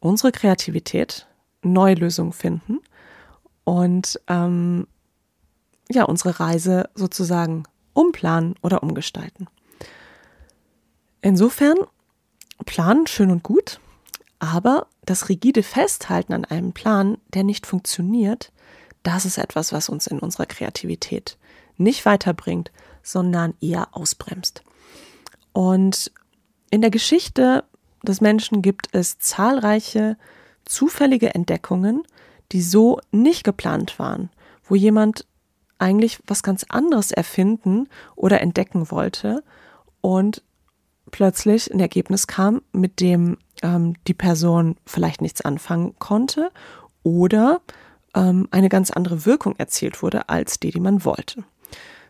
unsere 0.00 0.32
Kreativität 0.32 1.26
neue 1.62 1.94
Lösungen 1.94 2.32
finden 2.32 2.80
und 3.64 4.20
ähm, 4.28 4.86
ja 5.90 6.04
unsere 6.04 6.40
Reise 6.40 6.90
sozusagen 6.94 7.64
umplanen 7.92 8.56
oder 8.62 8.82
umgestalten. 8.82 9.46
Insofern 11.22 11.76
planen 12.66 13.06
schön 13.06 13.30
und 13.30 13.42
gut, 13.42 13.80
aber 14.38 14.88
das 15.06 15.28
rigide 15.28 15.62
Festhalten 15.62 16.32
an 16.32 16.44
einem 16.44 16.72
Plan, 16.72 17.18
der 17.28 17.44
nicht 17.44 17.66
funktioniert, 17.66 18.52
das 19.02 19.24
ist 19.24 19.38
etwas, 19.38 19.72
was 19.72 19.88
uns 19.88 20.06
in 20.06 20.18
unserer 20.18 20.46
Kreativität 20.46 21.38
nicht 21.76 22.04
weiterbringt, 22.06 22.70
sondern 23.02 23.54
eher 23.60 23.88
ausbremst. 23.96 24.62
Und 25.54 26.12
in 26.70 26.82
der 26.82 26.90
Geschichte 26.90 27.64
des 28.02 28.20
Menschen 28.20 28.60
gibt 28.60 28.88
es 28.92 29.18
zahlreiche 29.18 30.18
zufällige 30.66 31.34
Entdeckungen, 31.34 32.02
die 32.52 32.60
so 32.60 33.00
nicht 33.12 33.44
geplant 33.44 33.98
waren, 33.98 34.30
wo 34.64 34.74
jemand 34.74 35.26
eigentlich 35.78 36.18
was 36.26 36.42
ganz 36.42 36.66
anderes 36.68 37.12
erfinden 37.12 37.88
oder 38.16 38.40
entdecken 38.40 38.90
wollte 38.90 39.42
und 40.00 40.42
plötzlich 41.10 41.72
ein 41.72 41.80
Ergebnis 41.80 42.26
kam, 42.26 42.62
mit 42.72 43.00
dem 43.00 43.38
ähm, 43.62 43.94
die 44.08 44.14
Person 44.14 44.76
vielleicht 44.86 45.22
nichts 45.22 45.42
anfangen 45.42 45.94
konnte 45.98 46.50
oder 47.04 47.60
ähm, 48.14 48.48
eine 48.50 48.68
ganz 48.68 48.90
andere 48.90 49.24
Wirkung 49.24 49.54
erzielt 49.56 50.02
wurde 50.02 50.28
als 50.28 50.58
die, 50.58 50.72
die 50.72 50.80
man 50.80 51.04
wollte. 51.04 51.44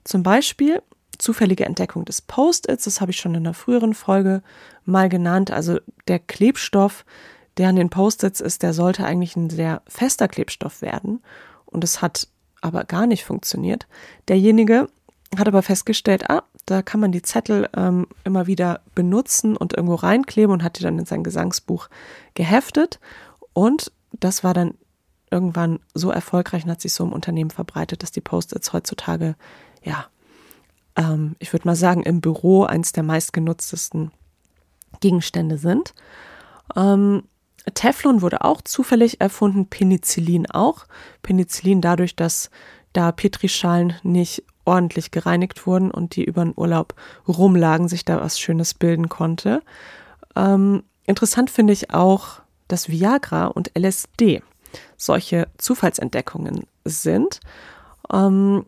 Zum 0.04 0.22
Beispiel 0.22 0.82
zufällige 1.18 1.64
Entdeckung 1.64 2.04
des 2.04 2.20
Post-its, 2.20 2.84
das 2.84 3.00
habe 3.00 3.10
ich 3.10 3.18
schon 3.18 3.34
in 3.34 3.46
einer 3.46 3.54
früheren 3.54 3.94
Folge 3.94 4.42
mal 4.84 5.08
genannt. 5.08 5.50
Also 5.50 5.78
der 6.08 6.18
Klebstoff, 6.18 7.04
der 7.56 7.68
an 7.68 7.76
den 7.76 7.90
Post-its 7.90 8.40
ist, 8.40 8.62
der 8.62 8.72
sollte 8.72 9.04
eigentlich 9.04 9.36
ein 9.36 9.50
sehr 9.50 9.82
fester 9.86 10.28
Klebstoff 10.28 10.82
werden. 10.82 11.22
Und 11.66 11.84
es 11.84 12.02
hat 12.02 12.28
aber 12.60 12.84
gar 12.84 13.06
nicht 13.06 13.24
funktioniert. 13.24 13.86
Derjenige 14.28 14.88
hat 15.36 15.48
aber 15.48 15.62
festgestellt, 15.62 16.30
ah, 16.30 16.44
da 16.66 16.82
kann 16.82 17.00
man 17.00 17.12
die 17.12 17.22
Zettel 17.22 17.68
ähm, 17.76 18.06
immer 18.24 18.46
wieder 18.46 18.80
benutzen 18.94 19.56
und 19.56 19.74
irgendwo 19.74 19.96
reinkleben 19.96 20.52
und 20.52 20.62
hat 20.62 20.78
die 20.78 20.82
dann 20.82 20.98
in 20.98 21.04
sein 21.04 21.24
Gesangsbuch 21.24 21.88
geheftet. 22.34 23.00
Und 23.52 23.92
das 24.12 24.44
war 24.44 24.54
dann 24.54 24.74
irgendwann 25.30 25.80
so 25.94 26.10
erfolgreich 26.10 26.64
und 26.64 26.70
hat 26.70 26.80
sich 26.80 26.94
so 26.94 27.04
im 27.04 27.12
Unternehmen 27.12 27.50
verbreitet, 27.50 28.02
dass 28.02 28.12
die 28.12 28.20
Post-its 28.20 28.72
heutzutage, 28.72 29.34
ja, 29.82 30.06
ähm, 30.96 31.36
ich 31.38 31.52
würde 31.52 31.66
mal 31.66 31.76
sagen, 31.76 32.02
im 32.02 32.20
Büro 32.20 32.64
eines 32.64 32.92
der 32.92 33.02
meistgenutztesten 33.02 34.10
Gegenstände 35.00 35.58
sind. 35.58 35.94
Ähm, 36.76 37.24
Teflon 37.72 38.22
wurde 38.22 38.44
auch 38.44 38.60
zufällig 38.60 39.20
erfunden, 39.20 39.66
Penicillin 39.66 40.50
auch. 40.50 40.86
Penicillin 41.22 41.80
dadurch, 41.80 42.14
dass 42.14 42.50
da 42.92 43.10
Petrischalen 43.10 43.94
nicht 44.02 44.44
ordentlich 44.64 45.10
gereinigt 45.10 45.66
wurden 45.66 45.90
und 45.90 46.16
die 46.16 46.24
über 46.24 46.44
den 46.44 46.54
Urlaub 46.56 46.94
rumlagen, 47.26 47.88
sich 47.88 48.04
da 48.04 48.20
was 48.20 48.38
Schönes 48.38 48.74
bilden 48.74 49.08
konnte. 49.08 49.62
Ähm, 50.36 50.84
interessant 51.04 51.50
finde 51.50 51.72
ich 51.72 51.92
auch, 51.92 52.40
dass 52.68 52.88
Viagra 52.88 53.46
und 53.46 53.72
LSD 53.78 54.42
solche 54.96 55.48
Zufallsentdeckungen 55.58 56.66
sind. 56.84 57.40
Ähm, 58.12 58.66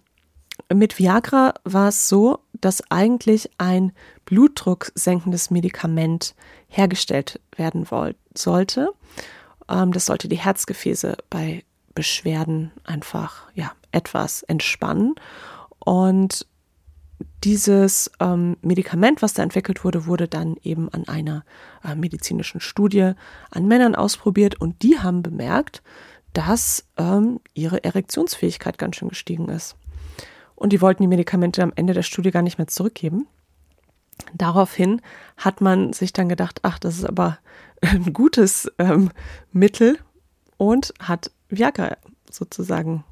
mit 0.73 0.99
Viagra 0.99 1.55
war 1.65 1.89
es 1.89 2.09
so, 2.09 2.41
dass 2.61 2.91
eigentlich 2.91 3.51
ein 3.59 3.93
blutdrucksenkendes 4.25 5.51
Medikament 5.51 6.35
hergestellt 6.69 7.41
werden 7.57 7.87
sollte. 8.35 8.91
Ähm, 9.69 9.93
das 9.93 10.07
sollte 10.07 10.29
die 10.29 10.39
Herzgefäße 10.39 11.17
bei 11.31 11.65
Beschwerden 11.95 12.73
einfach 12.85 13.45
ja 13.55 13.73
etwas 13.93 14.43
entspannen. 14.43 15.15
Und 15.79 16.47
dieses 17.45 18.11
ähm, 18.21 18.57
Medikament, 18.61 19.23
was 19.23 19.35
da 19.35 19.43
entwickelt 19.43 19.85
wurde, 19.85 20.07
wurde 20.07 20.29
dann 20.29 20.57
eben 20.63 20.93
an 20.93 21.09
einer 21.09 21.45
äh, 21.85 21.95
medizinischen 21.95 22.61
Studie 22.61 23.13
an 23.51 23.69
Männern 23.69 23.95
ausprobiert 23.95 24.61
und 24.61 24.83
die 24.83 24.99
haben 24.99 25.23
bemerkt, 25.23 25.83
dass 26.33 26.85
ähm, 26.99 27.41
ihre 27.55 27.85
Erektionsfähigkeit 27.85 28.77
ganz 28.77 28.97
schön 28.97 29.09
gestiegen 29.09 29.49
ist 29.49 29.77
und 30.57 30.73
die 30.73 30.81
wollten 30.81 31.03
die 31.03 31.09
Medikamente 31.09 31.63
am 31.63 31.73
Ende 31.77 31.95
der 31.95 32.03
Studie 32.03 32.31
gar 32.31 32.43
nicht 32.43 32.59
mehr 32.59 32.67
zurückgeben. 32.67 33.27
Daraufhin 34.35 35.03
hat 35.37 35.61
man 35.61 35.93
sich 35.93 36.13
dann 36.13 36.29
gedacht, 36.29 36.61
ach, 36.63 36.79
das 36.79 36.97
ist 36.97 37.05
aber 37.05 37.39
ein 37.83 38.13
gutes 38.13 38.71
ähm, 38.79 39.11
Mittel 39.53 39.99
und 40.57 40.93
hat 40.99 41.31
Viagra 41.49 41.97
sozusagen 42.31 43.05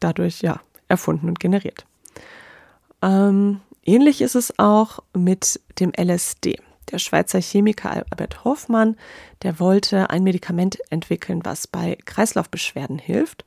dadurch 0.00 0.42
ja 0.42 0.60
erfunden 0.88 1.28
und 1.28 1.40
generiert. 1.40 1.86
Ähm, 3.02 3.60
ähnlich 3.84 4.20
ist 4.20 4.34
es 4.34 4.58
auch 4.58 5.00
mit 5.14 5.60
dem 5.78 5.92
LSD. 5.96 6.60
Der 6.90 6.98
Schweizer 6.98 7.40
Chemiker 7.40 7.90
Albert 7.90 8.44
Hoffmann, 8.44 8.96
der 9.42 9.60
wollte 9.60 10.10
ein 10.10 10.22
Medikament 10.22 10.78
entwickeln, 10.90 11.44
was 11.44 11.66
bei 11.66 11.98
Kreislaufbeschwerden 12.04 12.98
hilft 12.98 13.44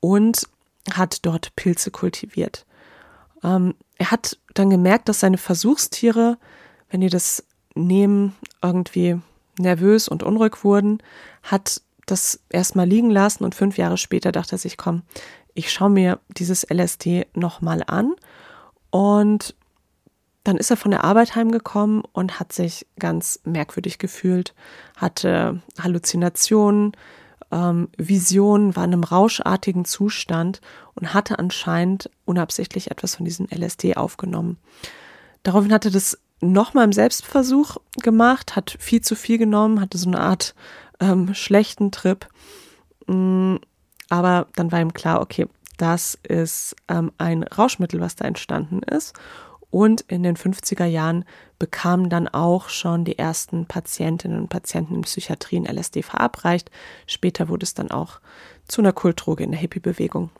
und 0.00 0.48
hat 0.92 1.26
dort 1.26 1.54
Pilze 1.56 1.90
kultiviert. 1.90 2.64
Ähm, 3.44 3.74
er 3.98 4.10
hat 4.10 4.38
dann 4.54 4.70
gemerkt, 4.70 5.08
dass 5.08 5.20
seine 5.20 5.38
Versuchstiere, 5.38 6.38
wenn 6.90 7.00
die 7.00 7.08
das 7.08 7.44
nehmen, 7.74 8.34
irgendwie 8.62 9.20
nervös 9.58 10.08
und 10.08 10.22
unruhig 10.22 10.64
wurden, 10.64 10.98
hat 11.42 11.82
das 12.06 12.40
erstmal 12.48 12.88
liegen 12.88 13.10
lassen 13.10 13.44
und 13.44 13.54
fünf 13.54 13.78
Jahre 13.78 13.96
später 13.96 14.32
dachte 14.32 14.56
er 14.56 14.58
sich, 14.58 14.76
komm, 14.76 15.02
ich 15.54 15.72
schaue 15.72 15.90
mir 15.90 16.18
dieses 16.28 16.66
LSD 16.68 17.26
nochmal 17.34 17.82
an. 17.86 18.14
Und 18.90 19.54
dann 20.44 20.56
ist 20.56 20.70
er 20.70 20.76
von 20.76 20.90
der 20.90 21.04
Arbeit 21.04 21.36
heimgekommen 21.36 22.02
und 22.12 22.40
hat 22.40 22.52
sich 22.52 22.86
ganz 22.98 23.40
merkwürdig 23.44 23.98
gefühlt, 23.98 24.54
hatte 24.96 25.60
Halluzinationen, 25.78 26.92
ähm, 27.50 27.88
Visionen, 27.96 28.76
war 28.76 28.84
in 28.84 28.92
einem 28.92 29.04
rauschartigen 29.04 29.84
Zustand 29.84 30.60
und 30.94 31.14
hatte 31.14 31.38
anscheinend 31.38 32.10
unabsichtlich 32.24 32.90
etwas 32.90 33.16
von 33.16 33.24
diesem 33.24 33.46
LSD 33.46 33.96
aufgenommen. 33.96 34.58
Daraufhin 35.42 35.72
hatte 35.72 35.90
das 35.90 36.18
nochmal 36.40 36.84
im 36.84 36.92
Selbstversuch 36.92 37.76
gemacht, 38.02 38.56
hat 38.56 38.76
viel 38.78 39.00
zu 39.00 39.14
viel 39.14 39.38
genommen, 39.38 39.80
hatte 39.80 39.98
so 39.98 40.08
eine 40.08 40.20
Art 40.20 40.54
ähm, 41.00 41.34
schlechten 41.34 41.90
Trip. 41.90 42.26
Mm, 43.06 43.56
aber 44.08 44.46
dann 44.56 44.72
war 44.72 44.80
ihm 44.80 44.92
klar, 44.92 45.20
okay, 45.20 45.46
das 45.76 46.18
ist 46.22 46.76
ähm, 46.88 47.12
ein 47.18 47.42
Rauschmittel, 47.42 48.00
was 48.00 48.16
da 48.16 48.26
entstanden 48.26 48.82
ist. 48.82 49.14
Und 49.70 50.00
in 50.02 50.22
den 50.22 50.36
50er 50.36 50.84
Jahren 50.84 51.24
bekamen 51.58 52.10
dann 52.10 52.26
auch 52.26 52.68
schon 52.68 53.04
die 53.04 53.18
ersten 53.18 53.66
Patientinnen 53.66 54.40
und 54.40 54.48
Patienten 54.48 54.96
in 54.96 55.02
Psychiatrien 55.02 55.66
LSD 55.66 56.02
verabreicht. 56.02 56.70
Später 57.06 57.48
wurde 57.48 57.64
es 57.64 57.74
dann 57.74 57.90
auch 57.90 58.20
zu 58.66 58.80
einer 58.80 58.92
Kultdroge 58.92 59.44
in 59.44 59.52
der 59.52 59.60
Hippie-Bewegung. 59.60 60.30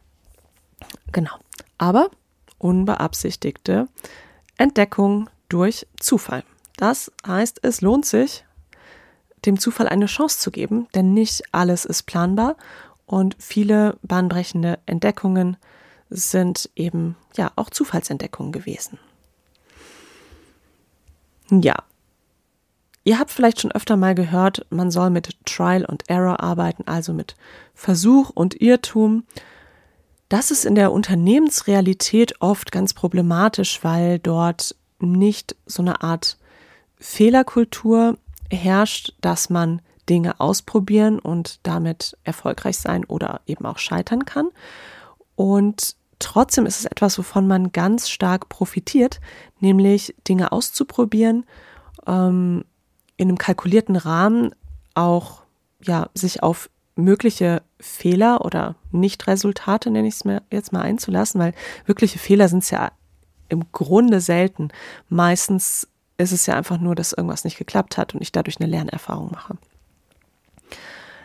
Genau. 1.13 1.33
Aber 1.79 2.11
unbeabsichtigte 2.59 3.87
Entdeckung 4.57 5.31
durch 5.49 5.87
Zufall. 5.99 6.45
Das 6.77 7.13
heißt, 7.27 7.61
es 7.63 7.81
lohnt 7.81 8.07
sich, 8.07 8.45
dem 9.47 9.59
Zufall 9.59 9.89
eine 9.89 10.07
Chance 10.07 10.39
zu 10.39 10.51
geben, 10.51 10.89
denn 10.95 11.15
nicht 11.15 11.43
alles 11.53 11.85
ist 11.85 12.05
planbar 12.05 12.57
und 13.07 13.37
viele 13.39 13.99
bahnbrechende 14.03 14.79
Entdeckungen 14.87 15.57
sind 16.11 16.71
eben 16.77 17.17
ja 17.37 17.51
auch 17.57 17.71
Zufallsentdeckungen 17.71 18.53
gewesen. 18.53 18.99
Ja. 21.51 21.77
Ihr 23.03 23.19
habt 23.19 23.31
vielleicht 23.31 23.61
schon 23.61 23.73
öfter 23.73 23.97
mal 23.97 24.15
gehört, 24.15 24.67
man 24.71 24.91
soll 24.91 25.11
mit 25.11 25.37
Trial 25.47 25.85
und 25.85 26.09
Error 26.09 26.41
arbeiten, 26.41 26.85
also 26.87 27.13
mit 27.13 27.35
Versuch 27.75 28.31
und 28.31 28.61
Irrtum. 28.61 29.25
Das 30.29 30.51
ist 30.51 30.65
in 30.65 30.75
der 30.75 30.93
Unternehmensrealität 30.93 32.41
oft 32.41 32.71
ganz 32.71 32.95
problematisch, 32.95 33.83
weil 33.83 34.19
dort 34.19 34.77
nicht 35.01 35.57
so 35.67 35.83
eine 35.83 36.03
Art 36.03 36.37
Fehlerkultur 36.99 38.19
herrscht, 38.51 39.15
dass 39.23 39.49
man 39.49 39.81
Dinge 40.09 40.39
ausprobieren 40.39 41.19
und 41.19 41.61
damit 41.63 42.17
erfolgreich 42.25 42.79
sein 42.79 43.05
oder 43.05 43.41
eben 43.47 43.65
auch 43.65 43.79
scheitern 43.79 44.25
kann. 44.25 44.49
Und 45.37 45.97
trotzdem 46.21 46.67
ist 46.67 46.79
es 46.79 46.85
etwas, 46.85 47.19
wovon 47.19 47.49
man 47.49 47.73
ganz 47.73 48.09
stark 48.09 48.49
profitiert, 48.49 49.21
nämlich 49.59 50.15
Dinge 50.29 50.53
auszuprobieren, 50.53 51.45
ähm, 52.07 52.65
in 53.17 53.29
einem 53.29 53.39
kalkulierten 53.39 53.97
Rahmen 53.97 54.55
auch 54.95 55.43
ja, 55.83 56.09
sich 56.15 56.43
auf 56.43 56.71
mögliche 56.95 57.63
Fehler 57.81 58.45
oder 58.45 58.77
Nichtresultate, 58.93 59.91
nenne 59.91 60.09
ich 60.09 60.15
es 60.15 60.25
mir 60.25 60.43
jetzt 60.51 60.73
mal 60.73 60.83
einzulassen, 60.83 61.41
weil 61.41 61.55
wirkliche 61.87 62.19
Fehler 62.19 62.49
sind 62.49 62.63
es 62.63 62.71
ja 62.71 62.93
im 63.49 63.73
Grunde 63.73 64.21
selten. 64.21 64.69
Meistens 65.09 65.89
ist 66.19 66.33
es 66.33 66.47
ja 66.47 66.55
einfach 66.55 66.79
nur, 66.79 66.95
dass 66.95 67.13
irgendwas 67.13 67.45
nicht 67.45 67.59
geklappt 67.59 67.97
hat 67.97 68.15
und 68.15 68.21
ich 68.21 68.33
dadurch 68.33 68.61
eine 68.61 68.71
Lernerfahrung 68.71 69.31
mache. 69.31 69.57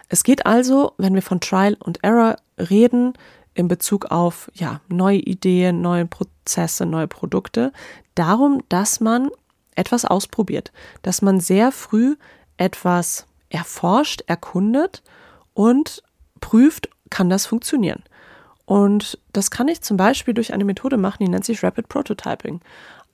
Es 0.08 0.24
geht 0.24 0.46
also, 0.46 0.94
wenn 0.98 1.16
wir 1.16 1.22
von 1.22 1.40
Trial 1.40 1.76
und 1.80 2.04
Error 2.04 2.38
reden, 2.58 3.14
in 3.56 3.68
Bezug 3.68 4.12
auf 4.12 4.52
ja, 4.54 4.82
neue 4.88 5.18
Ideen, 5.18 5.82
neue 5.82 6.06
Prozesse, 6.06 6.86
neue 6.86 7.08
Produkte, 7.08 7.72
darum, 8.14 8.62
dass 8.70 9.00
man 9.00 9.30
etwas 9.76 10.06
ausprobiert, 10.06 10.72
dass 11.02 11.22
man 11.22 11.40
sehr 11.40 11.72
früh 11.72 12.16
etwas 12.58 13.26
erforscht, 13.50 14.22
erkundet 14.28 15.02
und 15.54 16.04
prüft, 16.40 16.90
kann 17.10 17.30
das 17.30 17.46
funktionieren. 17.46 18.04
Und 18.66 19.20
das 19.32 19.52
kann 19.52 19.68
ich 19.68 19.82
zum 19.82 19.98
Beispiel 19.98 20.34
durch 20.34 20.54
eine 20.54 20.66
Methode 20.66 20.98
machen, 20.98 21.24
die 21.24 21.30
nennt 21.30 21.46
sich 21.46 21.64
Rapid 21.64 21.88
Prototyping. 21.88 22.62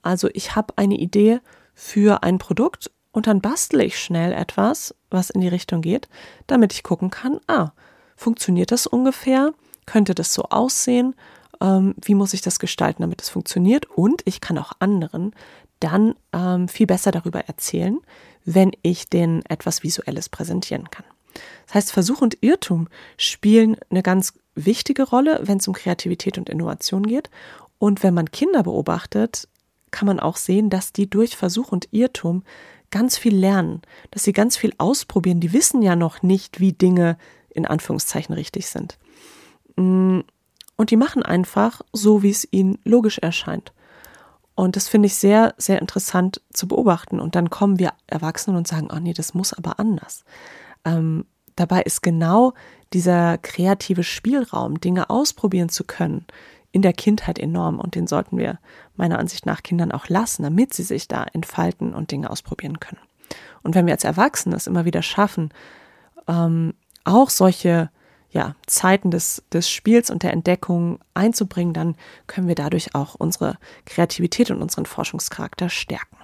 Also 0.02 0.28
ich 0.32 0.56
habe 0.56 0.74
eine 0.76 0.96
Idee 0.96 1.40
für 1.74 2.22
ein 2.22 2.38
Produkt 2.38 2.90
und 3.12 3.26
dann 3.26 3.40
bastle 3.40 3.84
ich 3.84 3.98
schnell 3.98 4.32
etwas, 4.32 4.94
was 5.10 5.30
in 5.30 5.40
die 5.40 5.48
Richtung 5.48 5.82
geht, 5.82 6.08
damit 6.46 6.72
ich 6.72 6.82
gucken 6.82 7.10
kann, 7.10 7.38
ah, 7.46 7.72
funktioniert 8.16 8.72
das 8.72 8.86
ungefähr? 8.86 9.52
Könnte 9.86 10.14
das 10.14 10.32
so 10.34 10.44
aussehen? 10.44 11.14
Ähm, 11.60 11.94
wie 12.02 12.14
muss 12.14 12.34
ich 12.34 12.42
das 12.42 12.58
gestalten, 12.58 13.02
damit 13.02 13.22
es 13.22 13.28
funktioniert? 13.28 13.86
Und 13.86 14.22
ich 14.24 14.40
kann 14.40 14.58
auch 14.58 14.72
anderen 14.78 15.34
dann 15.80 16.14
ähm, 16.32 16.68
viel 16.68 16.86
besser 16.86 17.10
darüber 17.10 17.40
erzählen, 17.40 17.98
wenn 18.44 18.72
ich 18.82 19.08
denen 19.08 19.44
etwas 19.46 19.82
Visuelles 19.82 20.28
präsentieren 20.28 20.90
kann. 20.90 21.04
Das 21.66 21.74
heißt, 21.74 21.92
Versuch 21.92 22.20
und 22.20 22.38
Irrtum 22.40 22.88
spielen 23.16 23.76
eine 23.90 24.02
ganz 24.02 24.34
wichtige 24.54 25.04
Rolle, 25.04 25.40
wenn 25.42 25.58
es 25.58 25.68
um 25.68 25.74
Kreativität 25.74 26.38
und 26.38 26.48
Innovation 26.48 27.04
geht. 27.04 27.30
Und 27.78 28.02
wenn 28.02 28.14
man 28.14 28.30
Kinder 28.30 28.62
beobachtet, 28.62 29.48
kann 29.90 30.06
man 30.06 30.20
auch 30.20 30.36
sehen, 30.36 30.70
dass 30.70 30.92
die 30.92 31.08
durch 31.08 31.36
Versuch 31.36 31.72
und 31.72 31.88
Irrtum 31.90 32.44
ganz 32.90 33.16
viel 33.16 33.34
lernen, 33.34 33.82
dass 34.10 34.22
sie 34.22 34.32
ganz 34.32 34.56
viel 34.56 34.72
ausprobieren. 34.78 35.40
Die 35.40 35.52
wissen 35.52 35.82
ja 35.82 35.96
noch 35.96 36.22
nicht, 36.22 36.60
wie 36.60 36.72
Dinge 36.72 37.16
in 37.50 37.66
Anführungszeichen 37.66 38.34
richtig 38.34 38.68
sind. 38.68 38.98
Mm, 39.76 40.20
und 40.76 40.90
die 40.90 40.96
machen 40.96 41.22
einfach 41.22 41.82
so, 41.92 42.22
wie 42.22 42.30
es 42.30 42.48
ihnen 42.50 42.78
logisch 42.84 43.18
erscheint. 43.18 43.72
Und 44.54 44.76
das 44.76 44.88
finde 44.88 45.06
ich 45.06 45.14
sehr, 45.14 45.54
sehr 45.56 45.80
interessant 45.80 46.40
zu 46.52 46.68
beobachten. 46.68 47.20
Und 47.20 47.34
dann 47.34 47.50
kommen 47.50 47.78
wir 47.78 47.92
Erwachsenen 48.06 48.56
und 48.56 48.68
sagen, 48.68 48.88
oh 48.92 48.98
nee, 48.98 49.14
das 49.14 49.34
muss 49.34 49.52
aber 49.52 49.78
anders. 49.78 50.24
Ähm, 50.84 51.24
dabei 51.56 51.82
ist 51.82 52.02
genau 52.02 52.52
dieser 52.92 53.38
kreative 53.38 54.02
Spielraum, 54.04 54.80
Dinge 54.80 55.08
ausprobieren 55.08 55.68
zu 55.68 55.84
können, 55.84 56.26
in 56.70 56.82
der 56.82 56.92
Kindheit 56.92 57.38
enorm. 57.38 57.78
Und 57.78 57.94
den 57.94 58.06
sollten 58.06 58.36
wir 58.36 58.58
meiner 58.96 59.18
Ansicht 59.18 59.46
nach 59.46 59.62
Kindern 59.62 59.92
auch 59.92 60.08
lassen, 60.08 60.42
damit 60.42 60.74
sie 60.74 60.82
sich 60.82 61.08
da 61.08 61.24
entfalten 61.32 61.94
und 61.94 62.10
Dinge 62.10 62.30
ausprobieren 62.30 62.80
können. 62.80 63.00
Und 63.62 63.74
wenn 63.74 63.86
wir 63.86 63.94
als 63.94 64.04
Erwachsene 64.04 64.56
es 64.56 64.66
immer 64.66 64.84
wieder 64.84 65.02
schaffen, 65.02 65.50
ähm, 66.28 66.74
auch 67.04 67.30
solche 67.30 67.90
ja, 68.32 68.56
Zeiten 68.66 69.10
des, 69.10 69.42
des 69.52 69.70
Spiels 69.70 70.10
und 70.10 70.22
der 70.22 70.32
Entdeckung 70.32 70.98
einzubringen, 71.14 71.74
dann 71.74 71.96
können 72.26 72.48
wir 72.48 72.54
dadurch 72.54 72.94
auch 72.94 73.14
unsere 73.14 73.58
Kreativität 73.84 74.50
und 74.50 74.62
unseren 74.62 74.86
Forschungscharakter 74.86 75.68
stärken. 75.68 76.16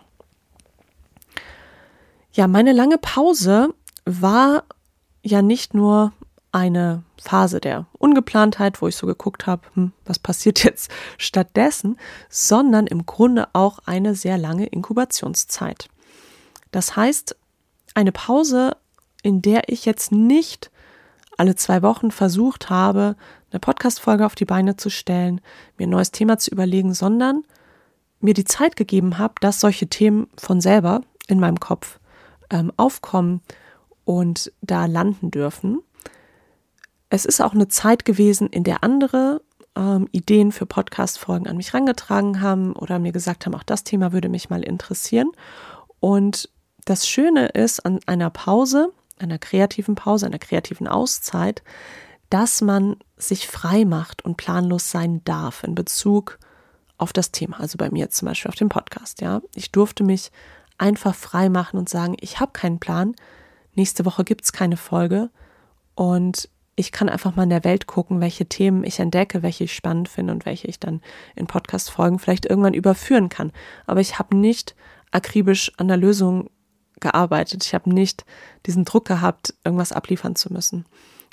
Ja, 2.33 2.49
meine 2.49 2.73
lange 2.73 2.99
Pause 2.99 3.75
war 4.07 4.65
ja 5.23 5.43
nicht 5.43 5.75
nur 5.75 6.13
eine 6.51 7.03
Phase 7.21 7.61
der 7.61 7.87
Ungeplantheit, 7.93 8.81
wo 8.81 8.89
ich 8.89 8.97
so 8.97 9.07
geguckt 9.07 9.47
habe, 9.47 9.63
hm, 9.75 9.93
was 10.07 10.19
passiert 10.19 10.65
jetzt 10.65 10.91
stattdessen, 11.19 11.99
sondern 12.31 12.87
im 12.87 13.05
Grunde 13.05 13.49
auch 13.53 13.81
eine 13.85 14.15
sehr 14.15 14.39
lange 14.39 14.67
Inkubationszeit. 14.67 15.89
Das 16.71 16.97
heißt, 16.97 17.37
eine 17.95 18.13
Pause, 18.13 18.77
in 19.23 19.43
der 19.43 19.69
ich 19.69 19.85
jetzt 19.85 20.11
nicht 20.11 20.71
alle 21.39 21.55
zwei 21.55 21.83
Wochen 21.83 22.11
versucht 22.11 22.69
habe, 22.69 23.17
eine 23.51 23.61
Podcast-Folge 23.61 24.27
auf 24.27 24.35
die 24.35 24.45
Beine 24.45 24.77
zu 24.77 24.91
stellen, 24.91 25.41
mir 25.79 25.87
ein 25.87 25.91
neues 25.91 26.13
Thema 26.13 26.39
zu 26.39 26.51
überlegen, 26.51 26.93
sondern 26.95 27.45
mir 28.21 28.35
die 28.35 28.45
Zeit 28.45 28.77
gegeben 28.77 29.19
habe, 29.19 29.35
dass 29.41 29.61
solche 29.61 29.87
Themen 29.87 30.29
von 30.37 30.61
selber 30.61 31.03
in 31.29 31.41
meinem 31.41 31.61
Kopf 31.61 32.01
ähm, 32.51 32.73
aufkommen 32.77 33.41
und 34.05 34.53
da 34.61 34.87
landen 34.87 35.31
dürfen. 35.31 35.81
Es 37.11 37.25
ist 37.25 37.41
auch 37.41 37.55
eine 37.55 37.69
Zeit 37.69 38.05
gewesen, 38.05 38.49
in 38.49 38.65
der 38.65 38.83
andere 38.83 39.41
ähm, 39.77 40.09
Ideen 40.13 40.53
für 40.53 40.67
Podcast-Folgen 40.67 41.47
an 41.47 41.57
mich 41.57 41.73
rangetragen 41.73 42.41
haben 42.41 42.75
oder 42.75 42.99
mir 42.99 43.13
gesagt 43.13 43.47
haben, 43.47 43.55
auch 43.55 43.63
das 43.63 43.85
Thema 43.85 44.13
würde 44.13 44.29
mich 44.29 44.51
mal 44.51 44.63
interessieren. 44.63 45.31
Und 46.01 46.51
das 46.85 47.07
Schöne 47.09 47.49
ist 47.49 47.85
an 47.85 48.01
einer 48.07 48.31
Pause, 48.31 48.93
einer 49.21 49.39
kreativen 49.39 49.95
Pause, 49.95 50.27
einer 50.27 50.39
kreativen 50.39 50.89
Auszeit, 50.89 51.63
dass 52.31 52.61
man 52.61 52.97
sich 53.17 53.49
frei 53.49 53.85
macht 53.85 54.25
und 54.25 54.37
planlos 54.37 54.91
sein 54.91 55.23
darf 55.25 55.65
in 55.65 55.75
Bezug 55.75 56.39
auf 56.99 57.13
das 57.13 57.33
Thema. 57.33 57.61
Also 57.61 57.79
bei 57.79 57.91
mir 57.91 58.11
zum 58.11 58.27
Beispiel 58.27 58.51
auf 58.51 58.57
dem 58.57 58.69
Podcast. 58.69 59.21
Ja, 59.21 59.41
ich 59.55 59.73
durfte 59.73 60.05
mich 60.05 60.31
einfach 60.77 61.15
frei 61.15 61.49
machen 61.49 61.79
und 61.79 61.89
sagen, 61.89 62.17
ich 62.21 62.41
habe 62.41 62.53
keinen 62.53 62.81
Plan. 62.81 63.15
Nächste 63.75 64.05
Woche 64.05 64.25
gibt 64.25 64.45
es 64.45 64.53
keine 64.53 64.77
Folge 64.77 65.31
und 65.95 66.49
ich 66.77 66.93
kann 66.93 67.09
einfach 67.09 67.35
mal 67.35 67.43
in 67.43 67.51
der 67.51 67.65
Welt 67.65 67.89
gucken, 67.89 68.21
welche 68.21 68.47
Themen 68.47 68.85
ich 68.85 69.01
entdecke, 69.01 69.43
welche 69.43 69.65
ich 69.65 69.75
spannend 69.75 70.09
finde 70.09 70.33
und 70.33 70.47
welche 70.47 70.69
ich 70.69 70.79
dann 70.79 71.01
in 71.35 71.49
Podcast-Folgen 71.49 72.21
vielleicht 72.21 72.47
irgendwann 72.47 72.75
überführen 72.75 73.29
kann. 73.29 73.53
Aber 73.87 74.01
ich 74.01 74.19
habe 74.21 74.37
nicht 74.37 74.77
akribisch 75.11 75.73
an 75.77 75.89
der 75.89 75.97
Lösung 75.97 76.51
gearbeitet. 77.01 77.65
Ich 77.65 77.75
habe 77.75 77.93
nicht 77.93 78.25
diesen 78.67 78.85
Druck 78.85 79.07
gehabt, 79.07 79.55
irgendwas 79.65 79.93
abliefern 79.93 80.37
zu 80.37 80.53
müssen. 80.53 80.85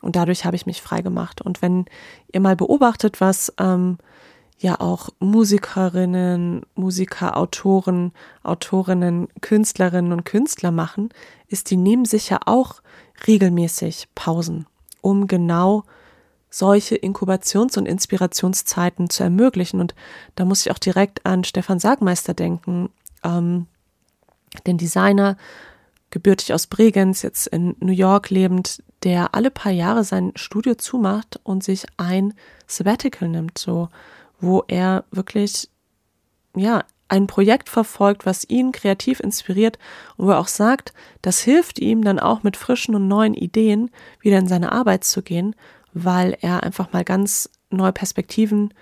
Und 0.02 0.16
dadurch 0.16 0.46
habe 0.46 0.56
ich 0.56 0.66
mich 0.66 0.82
frei 0.82 1.02
gemacht. 1.02 1.42
Und 1.42 1.62
wenn 1.62 1.86
ihr 2.32 2.40
mal 2.40 2.56
beobachtet, 2.56 3.22
was 3.22 3.54
ähm, 3.58 3.98
ja 4.60 4.80
auch 4.80 5.10
Musikerinnen, 5.20 6.66
Musiker, 6.76 7.38
Autoren, 7.38 8.12
Autorinnen, 8.44 9.28
Künstlerinnen 9.42 10.12
und 10.12 10.26
Künstler 10.26 10.72
machen, 10.72 11.10
ist, 11.48 11.72
die 11.72 11.78
nehmen 11.78 12.06
sich 12.06 12.30
ja 12.30 12.40
auch 12.46 12.82
regelmäßig 13.28 14.10
Pausen 14.16 14.68
um 15.06 15.28
genau 15.28 15.84
solche 16.50 16.96
Inkubations- 16.96 17.78
und 17.78 17.86
Inspirationszeiten 17.86 19.12
zu 19.12 19.22
ermöglichen. 19.24 19.80
Und 19.80 19.94
da 20.34 20.46
muss 20.46 20.66
ich 20.66 20.72
auch 20.72 20.80
direkt 20.80 21.24
an 21.28 21.44
Stefan 21.44 21.80
Sagmeister 21.80 22.34
denken, 22.34 22.90
ähm, 23.24 23.68
den 24.60 24.78
Designer, 24.78 25.38
gebürtig 26.12 26.54
aus 26.54 26.68
Bregenz, 26.68 27.22
jetzt 27.24 27.48
in 27.48 27.76
New 27.80 27.92
York 27.92 28.30
lebend, 28.30 28.82
der 29.04 29.36
alle 29.36 29.52
paar 29.52 29.72
Jahre 29.72 30.04
sein 30.04 30.32
Studio 30.36 30.76
zumacht 30.76 31.40
und 31.44 31.64
sich 31.64 31.86
ein 31.98 32.34
Sabbatical 32.68 33.28
nimmt, 33.28 33.58
so, 33.58 33.90
wo 34.40 34.64
er 34.68 35.04
wirklich, 35.12 35.70
ja, 36.56 36.84
ein 37.08 37.28
Projekt 37.28 37.70
verfolgt, 37.70 38.26
was 38.26 38.50
ihn 38.50 38.72
kreativ 38.72 39.20
inspiriert 39.20 39.78
und 40.18 40.26
wo 40.26 40.32
er 40.32 40.40
auch 40.40 40.48
sagt, 40.48 40.94
das 41.22 41.40
hilft 41.40 41.80
ihm 41.80 42.04
dann 42.04 42.20
auch 42.20 42.44
mit 42.44 42.58
frischen 42.58 42.96
und 42.96 43.08
neuen 43.08 43.34
Ideen 43.34 43.92
wieder 44.22 44.40
in 44.40 44.48
seine 44.48 44.72
Arbeit 44.72 45.04
zu 45.04 45.22
gehen, 45.22 45.56
weil 45.94 46.36
er 46.42 46.64
einfach 46.64 46.94
mal 46.94 47.04
ganz 47.04 47.50
neue 47.70 47.94
Perspektiven 47.94 48.74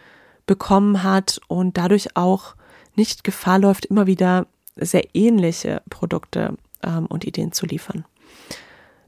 bekommen 0.45 1.03
hat 1.03 1.41
und 1.47 1.77
dadurch 1.77 2.15
auch 2.15 2.55
nicht 2.95 3.23
Gefahr 3.23 3.59
läuft, 3.59 3.85
immer 3.85 4.07
wieder 4.07 4.47
sehr 4.75 5.03
ähnliche 5.13 5.81
Produkte 5.89 6.57
ähm, 6.83 7.05
und 7.07 7.25
Ideen 7.25 7.51
zu 7.51 7.65
liefern. 7.65 8.05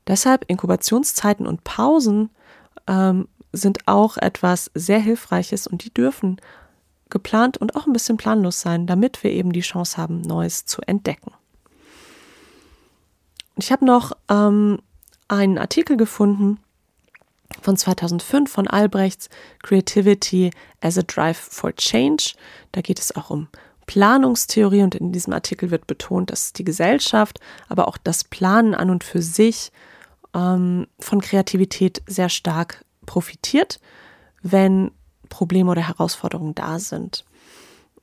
Deshalb 0.08 0.46
Inkubationszeiten 0.48 1.48
und 1.48 1.64
Pausen 1.64 2.30
ähm, 2.88 3.28
sind 3.52 3.88
auch 3.88 4.18
etwas 4.18 4.70
sehr 4.74 5.00
Hilfreiches 5.00 5.68
und 5.68 5.84
die 5.84 5.94
dürfen 5.94 6.40
geplant 7.10 7.58
und 7.58 7.76
auch 7.76 7.88
ein 7.88 7.94
bisschen 7.94 8.18
planlos 8.18 8.62
sein, 8.62 8.88
damit 8.88 9.24
wir 9.24 9.32
eben 9.32 9.52
die 9.52 9.62
Chance 9.62 9.98
haben, 9.98 10.22
Neues 10.22 10.66
zu 10.66 10.82
entdecken. 10.82 11.32
Ich 13.58 13.72
habe 13.72 13.86
noch 13.86 14.12
ähm, 14.30 14.80
einen 15.28 15.58
Artikel 15.58 15.98
gefunden 15.98 16.60
von 17.62 17.78
2005 17.78 18.52
von 18.52 18.68
Albrechts 18.68 19.30
Creativity 19.64 20.52
as 20.82 20.98
a 20.98 21.04
Drive 21.04 21.38
for 21.38 21.74
Change. 21.76 22.34
Da 22.74 22.82
geht 22.82 23.00
es 23.00 23.16
auch 23.16 23.30
um 23.30 23.48
Planungstheorie 23.86 24.84
und 24.84 24.96
in 24.96 25.12
diesem 25.12 25.34
Artikel 25.34 25.72
wird 25.72 25.88
betont, 25.88 26.32
dass 26.32 26.54
die 26.54 26.64
Gesellschaft, 26.64 27.40
aber 27.70 27.88
auch 27.88 27.98
das 27.98 28.24
Planen 28.24 28.74
an 28.74 28.90
und 28.90 29.04
für 29.04 29.22
sich 29.22 29.72
ähm, 30.34 30.88
von 31.00 31.22
Kreativität 31.22 32.02
sehr 32.08 32.30
stark 32.30 32.84
profitiert, 33.06 33.80
wenn 34.42 34.92
Probleme 35.30 35.72
oder 35.72 35.88
Herausforderungen 35.88 36.56
da 36.56 36.80
sind. 36.80 37.26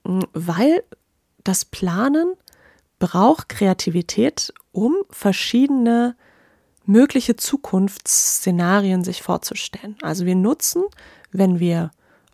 Mm, 0.04 0.20
weil 0.32 0.82
das 1.44 1.64
Planen 1.64 2.34
braucht 2.98 3.48
Kreativität, 3.48 4.52
um 4.70 4.94
verschiedene 5.10 6.16
mögliche 6.84 7.36
Zukunftsszenarien 7.36 9.04
sich 9.04 9.22
vorzustellen. 9.22 9.96
Also 10.02 10.26
wir 10.26 10.34
nutzen, 10.34 10.84
wenn 11.30 11.58
wir 11.58 11.90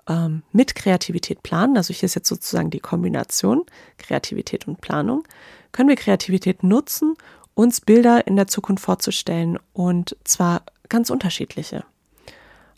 ähm, 0.09 0.43
mit 0.53 0.75
Kreativität 0.75 1.43
planen, 1.43 1.77
also 1.77 1.93
hier 1.93 2.07
ist 2.07 2.15
jetzt 2.15 2.29
sozusagen 2.29 2.71
die 2.71 2.81
Kombination 2.81 3.65
Kreativität 3.99 4.67
und 4.67 4.81
Planung, 4.81 5.25
können 5.73 5.89
wir 5.89 5.97
Kreativität 5.97 6.63
nutzen, 6.63 7.15
uns 7.55 7.81
Bilder 7.81 8.27
in 8.27 8.37
der 8.37 8.47
Zukunft 8.47 8.85
vorzustellen 8.85 9.59
und 9.73 10.17
zwar 10.25 10.63
ganz 10.89 11.11
unterschiedliche. 11.11 11.85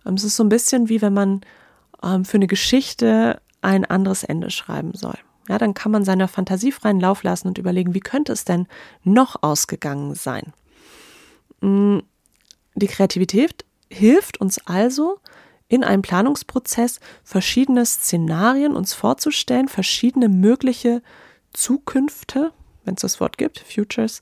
Ähm, 0.04 0.14
es 0.14 0.24
ist 0.24 0.36
so 0.36 0.44
ein 0.44 0.48
bisschen 0.48 0.88
wie 0.88 1.00
wenn 1.00 1.14
man 1.14 1.40
ähm, 2.02 2.24
für 2.24 2.36
eine 2.36 2.46
Geschichte 2.46 3.40
ein 3.62 3.84
anderes 3.84 4.24
Ende 4.24 4.50
schreiben 4.50 4.94
soll. 4.94 5.18
Ja, 5.48 5.58
dann 5.58 5.74
kann 5.74 5.92
man 5.92 6.04
seiner 6.04 6.28
Fantasie 6.28 6.72
freien 6.72 7.00
Lauf 7.00 7.22
lassen 7.22 7.48
und 7.48 7.58
überlegen, 7.58 7.94
wie 7.94 8.00
könnte 8.00 8.32
es 8.32 8.44
denn 8.44 8.66
noch 9.02 9.42
ausgegangen 9.42 10.14
sein. 10.14 10.52
Mm, 11.60 11.98
die 12.74 12.86
Kreativität 12.86 13.64
hilft 13.90 14.40
uns 14.40 14.64
also, 14.66 15.18
in 15.70 15.84
einem 15.84 16.02
Planungsprozess 16.02 16.98
verschiedene 17.22 17.86
Szenarien 17.86 18.74
uns 18.74 18.92
vorzustellen, 18.92 19.68
verschiedene 19.68 20.28
mögliche 20.28 21.00
Zukünfte, 21.52 22.52
wenn 22.84 22.94
es 22.94 23.02
das 23.02 23.20
Wort 23.20 23.38
gibt, 23.38 23.60
Futures, 23.60 24.20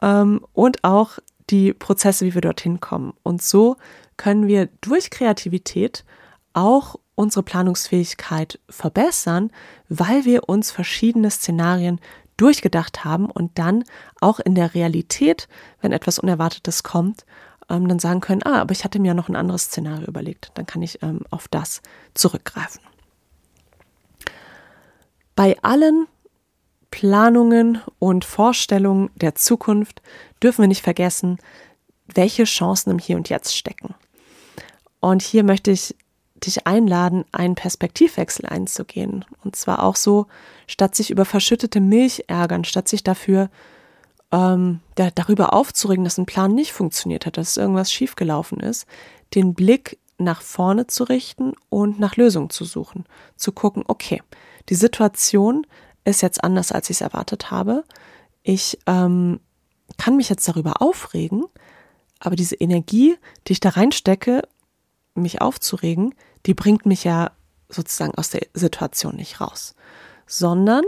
ähm, 0.00 0.46
und 0.52 0.84
auch 0.84 1.18
die 1.50 1.74
Prozesse, 1.74 2.24
wie 2.24 2.34
wir 2.34 2.40
dorthin 2.40 2.80
kommen. 2.80 3.12
Und 3.24 3.42
so 3.42 3.76
können 4.16 4.46
wir 4.46 4.68
durch 4.80 5.10
Kreativität 5.10 6.04
auch 6.52 6.94
unsere 7.16 7.42
Planungsfähigkeit 7.42 8.60
verbessern, 8.68 9.50
weil 9.88 10.24
wir 10.24 10.48
uns 10.48 10.70
verschiedene 10.70 11.30
Szenarien 11.30 12.00
durchgedacht 12.36 13.04
haben 13.04 13.26
und 13.30 13.58
dann 13.58 13.84
auch 14.20 14.38
in 14.38 14.54
der 14.54 14.74
Realität, 14.74 15.48
wenn 15.80 15.90
etwas 15.90 16.20
Unerwartetes 16.20 16.84
kommt, 16.84 17.24
ähm, 17.68 17.88
dann 17.88 17.98
sagen 17.98 18.20
können, 18.20 18.42
ah, 18.44 18.60
aber 18.60 18.72
ich 18.72 18.84
hatte 18.84 18.98
mir 18.98 19.08
ja 19.08 19.14
noch 19.14 19.28
ein 19.28 19.36
anderes 19.36 19.64
Szenario 19.64 20.06
überlegt. 20.06 20.52
Dann 20.54 20.66
kann 20.66 20.82
ich 20.82 21.02
ähm, 21.02 21.20
auf 21.30 21.48
das 21.48 21.82
zurückgreifen. 22.14 22.80
Bei 25.36 25.56
allen 25.62 26.06
Planungen 26.90 27.80
und 27.98 28.24
Vorstellungen 28.24 29.10
der 29.16 29.34
Zukunft 29.34 30.00
dürfen 30.42 30.62
wir 30.62 30.68
nicht 30.68 30.84
vergessen, 30.84 31.38
welche 32.06 32.44
Chancen 32.44 32.90
im 32.90 32.98
Hier 32.98 33.16
und 33.16 33.28
Jetzt 33.28 33.56
stecken. 33.56 33.94
Und 35.00 35.22
hier 35.22 35.42
möchte 35.42 35.70
ich 35.70 35.96
dich 36.36 36.66
einladen, 36.66 37.24
einen 37.32 37.54
Perspektivwechsel 37.54 38.46
einzugehen. 38.46 39.24
Und 39.42 39.56
zwar 39.56 39.82
auch 39.82 39.96
so, 39.96 40.26
statt 40.66 40.94
sich 40.94 41.10
über 41.10 41.24
verschüttete 41.24 41.80
Milch 41.80 42.24
ärgern, 42.28 42.64
statt 42.64 42.88
sich 42.88 43.02
dafür 43.02 43.50
ähm, 44.34 44.80
da, 44.96 45.10
darüber 45.14 45.54
aufzuregen, 45.54 46.04
dass 46.04 46.18
ein 46.18 46.26
Plan 46.26 46.52
nicht 46.54 46.72
funktioniert 46.72 47.24
hat, 47.24 47.36
dass 47.36 47.56
irgendwas 47.56 47.92
schiefgelaufen 47.92 48.58
ist, 48.58 48.86
den 49.34 49.54
Blick 49.54 49.98
nach 50.18 50.42
vorne 50.42 50.88
zu 50.88 51.04
richten 51.04 51.54
und 51.68 52.00
nach 52.00 52.16
Lösungen 52.16 52.50
zu 52.50 52.64
suchen. 52.64 53.04
Zu 53.36 53.52
gucken, 53.52 53.84
okay, 53.86 54.22
die 54.68 54.74
Situation 54.74 55.66
ist 56.04 56.20
jetzt 56.20 56.42
anders, 56.42 56.72
als 56.72 56.90
ich 56.90 56.96
es 56.96 57.00
erwartet 57.00 57.52
habe. 57.52 57.84
Ich 58.42 58.78
ähm, 58.86 59.40
kann 59.98 60.16
mich 60.16 60.28
jetzt 60.28 60.48
darüber 60.48 60.82
aufregen, 60.82 61.44
aber 62.18 62.34
diese 62.34 62.56
Energie, 62.56 63.16
die 63.46 63.52
ich 63.52 63.60
da 63.60 63.70
reinstecke, 63.70 64.42
mich 65.14 65.40
aufzuregen, 65.40 66.14
die 66.46 66.54
bringt 66.54 66.86
mich 66.86 67.04
ja 67.04 67.30
sozusagen 67.68 68.14
aus 68.16 68.30
der 68.30 68.46
Situation 68.52 69.16
nicht 69.16 69.40
raus, 69.40 69.74
sondern 70.26 70.84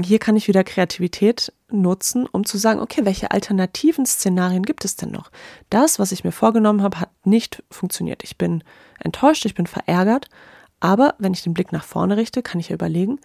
hier 0.00 0.18
kann 0.18 0.36
ich 0.36 0.48
wieder 0.48 0.64
Kreativität 0.64 1.52
nutzen, 1.70 2.26
um 2.26 2.44
zu 2.44 2.58
sagen, 2.58 2.80
okay, 2.80 3.04
welche 3.04 3.30
alternativen 3.30 4.06
Szenarien 4.06 4.64
gibt 4.64 4.84
es 4.84 4.96
denn 4.96 5.10
noch? 5.10 5.30
Das, 5.68 5.98
was 5.98 6.12
ich 6.12 6.24
mir 6.24 6.32
vorgenommen 6.32 6.82
habe, 6.82 7.00
hat 7.00 7.10
nicht 7.24 7.62
funktioniert. 7.70 8.22
Ich 8.24 8.38
bin 8.38 8.62
enttäuscht, 9.00 9.44
ich 9.46 9.54
bin 9.54 9.66
verärgert, 9.66 10.28
aber 10.78 11.14
wenn 11.18 11.34
ich 11.34 11.42
den 11.42 11.54
Blick 11.54 11.72
nach 11.72 11.84
vorne 11.84 12.16
richte, 12.16 12.42
kann 12.42 12.60
ich 12.60 12.68
ja 12.68 12.74
überlegen, 12.74 13.18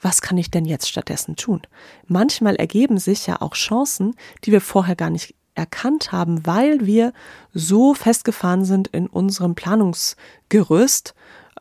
was 0.00 0.22
kann 0.22 0.38
ich 0.38 0.50
denn 0.50 0.64
jetzt 0.64 0.88
stattdessen 0.88 1.36
tun? 1.36 1.62
Manchmal 2.06 2.56
ergeben 2.56 2.98
sich 2.98 3.26
ja 3.26 3.40
auch 3.40 3.54
Chancen, 3.54 4.14
die 4.44 4.52
wir 4.52 4.60
vorher 4.60 4.96
gar 4.96 5.10
nicht 5.10 5.34
erkannt 5.54 6.12
haben, 6.12 6.46
weil 6.46 6.86
wir 6.86 7.12
so 7.52 7.94
festgefahren 7.94 8.64
sind 8.64 8.88
in 8.88 9.06
unserem 9.06 9.54
Planungsgerüst, 9.54 11.14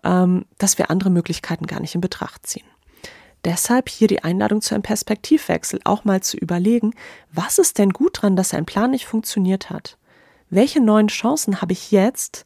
ähm, 0.03 0.45
dass 0.57 0.77
wir 0.77 0.89
andere 0.89 1.09
Möglichkeiten 1.09 1.67
gar 1.67 1.81
nicht 1.81 1.95
in 1.95 2.01
Betracht 2.01 2.45
ziehen. 2.47 2.65
Deshalb 3.45 3.89
hier 3.89 4.08
die 4.08 4.23
Einladung 4.23 4.62
zu 4.62 4.75
einem 4.75 4.84
Perspektivwechsel, 4.84 5.80
auch 5.86 6.04
mal 6.04 6.21
zu 6.21 6.38
überlegen, 6.38 6.93
was 7.32 7.58
ist 7.58 7.78
denn 7.78 7.91
gut 7.91 8.21
dran, 8.21 8.36
dass 8.36 8.54
ein 8.54 8.65
Plan 8.65 8.91
nicht 8.91 9.06
funktioniert 9.06 9.69
hat? 9.69 9.97
Welche 10.49 10.82
neuen 10.82 11.08
Chancen 11.08 11.62
habe 11.62 11.73
ich 11.73 11.91
jetzt, 11.91 12.45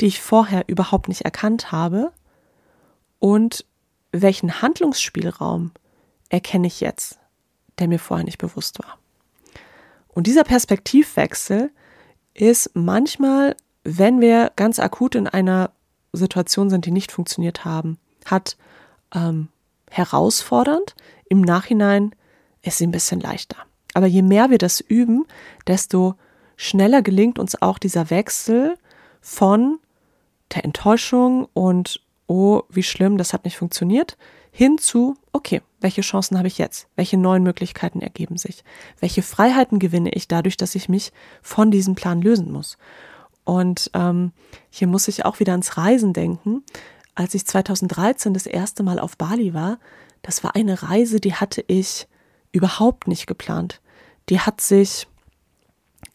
die 0.00 0.06
ich 0.06 0.22
vorher 0.22 0.64
überhaupt 0.68 1.08
nicht 1.08 1.22
erkannt 1.22 1.72
habe? 1.72 2.12
und 3.18 3.64
welchen 4.12 4.62
Handlungsspielraum 4.62 5.72
erkenne 6.28 6.66
ich 6.66 6.80
jetzt, 6.80 7.18
der 7.78 7.88
mir 7.88 7.98
vorher 7.98 8.24
nicht 8.24 8.38
bewusst 8.38 8.78
war. 8.78 8.98
Und 10.08 10.26
dieser 10.26 10.44
Perspektivwechsel 10.44 11.70
ist 12.34 12.70
manchmal, 12.74 13.56
wenn 13.84 14.20
wir 14.20 14.52
ganz 14.56 14.78
akut 14.78 15.14
in 15.14 15.26
einer 15.26 15.70
Situation 16.12 16.70
sind, 16.70 16.86
die 16.86 16.90
nicht 16.90 17.12
funktioniert 17.12 17.64
haben, 17.64 17.98
hat 18.24 18.56
ähm, 19.14 19.48
herausfordernd. 19.96 20.94
Im 21.28 21.40
Nachhinein 21.40 22.14
ist 22.62 22.78
sie 22.78 22.86
ein 22.86 22.92
bisschen 22.92 23.20
leichter. 23.20 23.56
Aber 23.94 24.06
je 24.06 24.22
mehr 24.22 24.50
wir 24.50 24.58
das 24.58 24.80
üben, 24.80 25.26
desto 25.66 26.14
schneller 26.56 27.02
gelingt 27.02 27.38
uns 27.38 27.60
auch 27.60 27.78
dieser 27.78 28.10
Wechsel 28.10 28.76
von 29.20 29.78
der 30.54 30.64
Enttäuschung 30.64 31.48
und 31.54 32.00
oh, 32.26 32.62
wie 32.68 32.82
schlimm, 32.82 33.18
das 33.18 33.32
hat 33.32 33.44
nicht 33.44 33.56
funktioniert, 33.56 34.16
hin 34.50 34.78
zu, 34.78 35.16
okay, 35.32 35.60
welche 35.80 36.00
Chancen 36.00 36.38
habe 36.38 36.48
ich 36.48 36.58
jetzt? 36.58 36.88
Welche 36.96 37.18
neuen 37.18 37.42
Möglichkeiten 37.42 38.00
ergeben 38.00 38.38
sich? 38.38 38.64
Welche 39.00 39.22
Freiheiten 39.22 39.78
gewinne 39.78 40.10
ich 40.12 40.28
dadurch, 40.28 40.56
dass 40.56 40.74
ich 40.74 40.88
mich 40.88 41.12
von 41.42 41.70
diesem 41.70 41.94
Plan 41.94 42.22
lösen 42.22 42.50
muss? 42.50 42.78
Und 43.44 43.90
ähm, 43.94 44.32
hier 44.70 44.88
muss 44.88 45.08
ich 45.08 45.24
auch 45.24 45.38
wieder 45.40 45.52
ans 45.52 45.76
Reisen 45.76 46.12
denken. 46.12 46.64
Als 47.16 47.34
ich 47.34 47.46
2013 47.46 48.34
das 48.34 48.46
erste 48.46 48.82
Mal 48.82 49.00
auf 49.00 49.16
Bali 49.16 49.54
war, 49.54 49.78
das 50.22 50.44
war 50.44 50.54
eine 50.54 50.82
Reise, 50.82 51.18
die 51.18 51.34
hatte 51.34 51.64
ich 51.66 52.06
überhaupt 52.52 53.08
nicht 53.08 53.26
geplant. 53.26 53.80
Die 54.28 54.40
hat 54.40 54.60
sich 54.60 55.08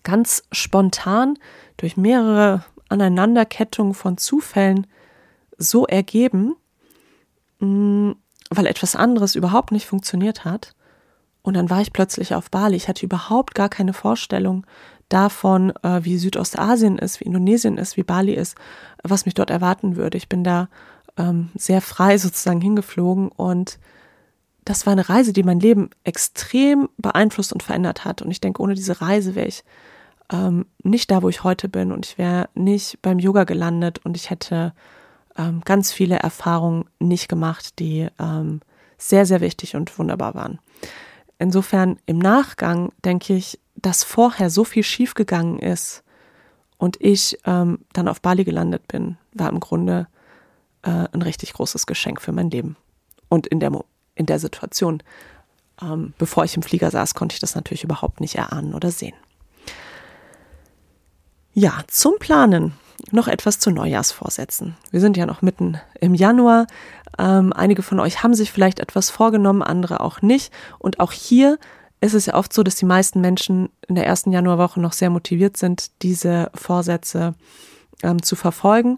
ganz 0.04 0.44
spontan 0.52 1.38
durch 1.78 1.98
mehrere 1.98 2.64
Aneinanderkettungen 2.88 3.96
von 3.96 4.18
Zufällen 4.18 4.86
so 5.58 5.88
ergeben, 5.88 6.56
mm, 7.60 8.12
weil 8.52 8.68
etwas 8.68 8.96
anderes 8.96 9.36
überhaupt 9.36 9.72
nicht 9.72 9.88
funktioniert 9.88 10.46
hat. 10.46 10.76
Und 11.42 11.56
dann 11.56 11.72
war 11.72 11.82
ich 11.82 11.94
plötzlich 11.94 12.36
auf 12.36 12.52
Bali. 12.52 12.76
Ich 12.76 12.88
hatte 12.88 13.06
überhaupt 13.06 13.56
gar 13.56 13.70
keine 13.70 13.94
Vorstellung 13.94 14.68
davon, 15.14 15.72
äh, 15.84 16.04
wie 16.04 16.18
Südostasien 16.18 16.98
ist, 16.98 17.20
wie 17.20 17.26
Indonesien 17.26 17.78
ist, 17.78 17.98
wie 17.98 18.04
Bali 18.04 18.34
ist, 18.34 18.56
was 19.04 19.26
mich 19.26 19.34
dort 19.34 19.50
erwarten 19.50 19.96
würde. 19.96 20.18
Ich 20.18 20.30
bin 20.30 20.44
da 20.44 20.70
ähm, 21.18 21.50
sehr 21.56 21.82
frei 21.82 22.18
sozusagen 22.18 22.62
hingeflogen 22.62 23.30
und 23.30 23.80
das 24.66 24.86
war 24.86 24.94
eine 24.94 25.10
Reise, 25.10 25.34
die 25.34 25.44
mein 25.44 25.60
Leben 25.60 25.90
extrem 26.04 26.90
beeinflusst 26.98 27.52
und 27.52 27.64
verändert 27.64 28.06
hat. 28.06 28.22
Und 28.22 28.30
ich 28.30 28.42
denke, 28.42 28.62
ohne 28.62 28.76
diese 28.76 29.02
Reise 29.02 29.36
wäre 29.36 29.48
ich 29.48 29.64
ähm, 30.32 30.66
nicht 30.84 31.12
da, 31.12 31.24
wo 31.24 31.30
ich 31.30 31.44
heute 31.44 31.68
bin 31.68 31.92
und 31.92 32.06
ich 32.06 32.18
wäre 32.18 32.50
nicht 32.54 33.02
beim 33.02 33.20
Yoga 33.20 33.44
gelandet 33.44 34.00
und 34.06 34.16
ich 34.16 34.30
hätte 34.30 34.74
ähm, 35.38 35.62
ganz 35.66 35.92
viele 35.92 36.18
Erfahrungen 36.18 36.86
nicht 37.00 37.28
gemacht, 37.28 37.80
die 37.80 38.08
ähm, 38.20 38.62
sehr, 38.98 39.26
sehr 39.26 39.42
wichtig 39.42 39.76
und 39.76 39.98
wunderbar 39.98 40.36
waren. 40.36 40.60
Insofern 41.40 41.98
im 42.06 42.20
Nachgang 42.20 42.92
denke 43.04 43.34
ich, 43.34 43.60
dass 43.82 44.04
vorher 44.04 44.50
so 44.50 44.64
viel 44.64 44.84
schiefgegangen 44.84 45.60
ist 45.60 46.04
und 46.78 47.00
ich 47.00 47.38
ähm, 47.46 47.80
dann 47.94 48.08
auf 48.08 48.22
Bali 48.22 48.44
gelandet 48.44 48.88
bin, 48.88 49.18
war 49.34 49.50
im 49.50 49.60
Grunde 49.60 50.08
äh, 50.84 51.08
ein 51.12 51.22
richtig 51.22 51.54
großes 51.54 51.86
Geschenk 51.86 52.22
für 52.22 52.32
mein 52.32 52.50
Leben. 52.50 52.76
Und 53.30 53.48
in 53.48 53.60
der, 53.60 53.72
in 54.16 54.26
der 54.26 54.40
Situation, 54.40 55.04
ähm, 55.82 56.14
bevor 56.18 56.44
ich 56.44 56.56
im 56.56 56.64
Flieger 56.64 56.92
saß, 56.92 57.14
konnte 57.14 57.34
ich 57.34 57.40
das 57.40 57.56
natürlich 57.56 57.84
überhaupt 57.84 58.20
nicht 58.20 58.36
erahnen 58.36 58.74
oder 58.74 58.92
sehen. 58.92 59.16
Ja, 61.54 61.82
zum 61.88 62.14
Planen 62.18 62.74
noch 63.12 63.28
etwas 63.28 63.60
zu 63.60 63.72
Neujahrsvorsätzen. 63.72 64.76
Wir 64.90 65.02
sind 65.02 65.18
ja 65.18 65.26
noch 65.26 65.42
mitten 65.42 65.80
im 66.00 66.14
Januar. 66.14 66.68
Ähm, 67.18 67.52
einige 67.54 67.82
von 67.82 68.00
euch 68.00 68.24
haben 68.24 68.34
sich 68.34 68.52
vielleicht 68.52 68.80
etwas 68.80 69.10
vorgenommen, 69.10 69.62
andere 69.62 70.00
auch 70.02 70.22
nicht. 70.22 70.54
Und 70.80 71.00
auch 71.00 71.12
hier 71.12 71.58
ist 72.02 72.16
es 72.16 72.26
ja 72.26 72.34
oft 72.34 72.52
so, 72.52 72.64
dass 72.64 72.76
die 72.76 72.86
meisten 72.86 73.22
Menschen 73.22 73.70
in 73.88 73.96
der 73.96 74.08
ersten 74.08 74.32
Januarwoche 74.32 74.82
noch 74.82 74.94
sehr 74.94 75.10
motiviert 75.10 75.56
sind, 75.56 75.92
diese 76.02 76.52
Vorsätze 76.56 77.36
ähm, 78.02 78.22
zu 78.22 78.36
verfolgen 78.36 78.98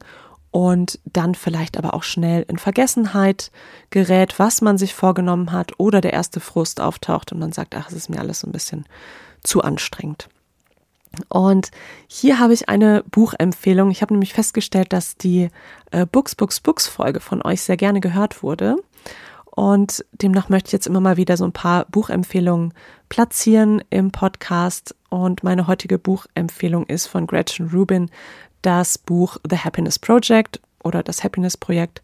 und 0.52 1.00
dann 1.06 1.36
vielleicht 1.36 1.78
aber 1.78 1.94
auch 1.94 2.04
schnell 2.04 2.46
in 2.48 2.58
Vergessenheit 2.58 3.52
gerät, 3.89 4.39
was 4.39 4.62
man 4.62 4.78
sich 4.78 4.94
vorgenommen 4.94 5.52
hat 5.52 5.74
oder 5.78 6.00
der 6.00 6.13
erste 6.13 6.39
Frust 6.39 6.80
auftaucht 6.80 7.32
und 7.32 7.39
man 7.39 7.52
sagt, 7.52 7.76
ach, 7.76 7.89
es 7.89 7.96
ist 7.96 8.10
mir 8.10 8.20
alles 8.20 8.39
so 8.42 8.48
ein 8.48 8.54
bisschen 8.54 8.86
zu 9.44 9.62
anstrengend. 9.62 10.30
Und 11.28 11.72
hier 12.08 12.39
habe 12.39 12.54
ich 12.54 12.70
eine 12.70 13.04
Buchempfehlung. 13.10 13.92
Ich 13.92 14.02
habe 14.02 14.13
nämlich 14.13 14.34
festgestellt, 14.34 14.94
dass 14.94 15.18
die 15.18 15.50
äh, 15.92 16.06
Books, 16.06 16.36
Books, 16.36 16.60
Books 16.60 16.88
Folge 16.88 17.20
von 17.20 17.42
euch 17.44 17.62
sehr 17.62 17.78
gerne 17.78 18.00
gehört 18.00 18.42
wurde. 18.42 18.78
Und 19.56 20.04
demnach 20.13 20.50
möchte 20.50 20.70
ich 20.70 20.74
jetzt 20.74 20.88
immer 20.88 21.00
mal 21.00 21.18
wieder 21.18 21.38
so 21.38 21.46
ein 21.46 21.52
paar 21.52 21.86
Buchempfehlungen 21.86 22.74
platzieren 23.08 23.84
im 23.92 24.12
Podcast. 24.12 24.96
Und 25.10 25.44
meine 25.44 25.68
heutige 25.68 26.00
Buchempfehlung 26.00 26.88
ist 26.88 27.06
von 27.06 27.28
Gretchen 27.28 27.70
Rubin 27.70 28.10
das 28.63 28.98
Buch 28.98 29.38
The 29.48 29.58
Happiness 29.58 30.00
Project 30.00 30.60
oder 30.84 31.04
das 31.04 31.24
Happiness 31.24 31.56
Projekt. 31.56 32.02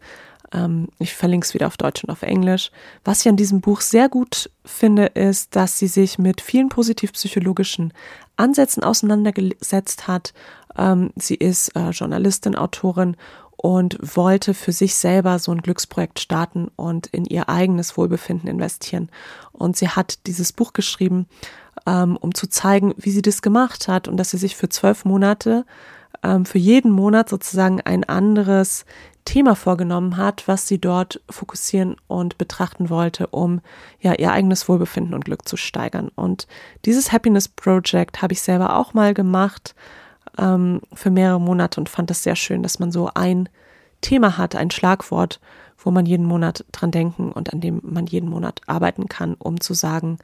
Ähm, 0.52 0.88
ich 1.00 1.14
verlinke 1.14 1.44
es 1.44 1.54
wieder 1.54 1.66
auf 1.66 1.76
Deutsch 1.76 2.04
und 2.04 2.10
auf 2.10 2.22
Englisch. 2.22 2.70
Was 3.04 3.22
ich 3.22 3.28
an 3.28 3.36
diesem 3.36 3.60
Buch 3.60 3.80
sehr 3.80 4.08
gut 4.08 4.48
finde, 4.64 5.06
ist, 5.06 5.56
dass 5.56 5.76
sie 5.76 5.88
sich 5.88 6.18
mit 6.18 6.40
vielen 6.40 6.68
positiv-psychologischen 6.68 7.92
Ansätzen 8.36 8.84
auseinandergesetzt 8.84 10.06
hat. 10.06 10.34
Ähm, 10.78 11.10
sie 11.16 11.34
ist 11.34 11.74
äh, 11.74 11.90
Journalistin, 11.90 12.54
Autorin 12.54 13.16
und 13.62 13.98
wollte 14.16 14.54
für 14.54 14.72
sich 14.72 14.94
selber 14.94 15.38
so 15.38 15.52
ein 15.52 15.60
Glücksprojekt 15.60 16.18
starten 16.18 16.68
und 16.76 17.08
in 17.08 17.26
ihr 17.26 17.50
eigenes 17.50 17.98
Wohlbefinden 17.98 18.48
investieren. 18.48 19.10
Und 19.52 19.76
sie 19.76 19.88
hat 19.88 20.26
dieses 20.26 20.54
Buch 20.54 20.72
geschrieben, 20.72 21.26
ähm, 21.86 22.16
um 22.16 22.34
zu 22.34 22.48
zeigen, 22.48 22.94
wie 22.96 23.10
sie 23.10 23.20
das 23.20 23.42
gemacht 23.42 23.86
hat 23.86 24.08
und 24.08 24.16
dass 24.16 24.30
sie 24.30 24.38
sich 24.38 24.56
für 24.56 24.70
zwölf 24.70 25.04
Monate 25.04 25.66
ähm, 26.22 26.46
für 26.46 26.56
jeden 26.56 26.90
Monat 26.90 27.28
sozusagen 27.28 27.82
ein 27.82 28.04
anderes 28.04 28.86
Thema 29.26 29.54
vorgenommen 29.54 30.16
hat, 30.16 30.48
was 30.48 30.66
sie 30.66 30.78
dort 30.78 31.20
fokussieren 31.28 31.96
und 32.08 32.38
betrachten 32.38 32.88
wollte, 32.88 33.26
um 33.26 33.60
ja 34.00 34.14
ihr 34.14 34.32
eigenes 34.32 34.70
Wohlbefinden 34.70 35.12
und 35.12 35.26
Glück 35.26 35.46
zu 35.46 35.58
steigern. 35.58 36.10
Und 36.14 36.46
dieses 36.86 37.12
Happiness 37.12 37.46
Project 37.46 38.22
habe 38.22 38.32
ich 38.32 38.40
selber 38.40 38.76
auch 38.76 38.94
mal 38.94 39.12
gemacht 39.12 39.74
ähm, 40.38 40.80
für 40.92 41.10
mehrere 41.10 41.40
Monate 41.40 41.80
und 41.80 41.88
fand 41.88 42.10
das 42.10 42.22
sehr 42.22 42.36
schön, 42.36 42.62
dass 42.62 42.78
man 42.78 42.92
so 42.92 43.10
ein 43.14 43.48
Thema 44.00 44.38
hat, 44.38 44.56
ein 44.56 44.70
Schlagwort, 44.70 45.40
wo 45.78 45.90
man 45.90 46.06
jeden 46.06 46.26
Monat 46.26 46.64
dran 46.72 46.90
denken 46.90 47.32
und 47.32 47.52
an 47.52 47.60
dem 47.60 47.80
man 47.82 48.06
jeden 48.06 48.28
Monat 48.28 48.60
arbeiten 48.66 49.08
kann, 49.08 49.34
um 49.34 49.60
zu 49.60 49.74
sagen, 49.74 50.18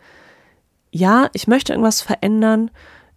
ja, 0.90 1.28
ich 1.32 1.46
möchte 1.46 1.72
irgendwas 1.72 2.00
verändern, 2.00 2.70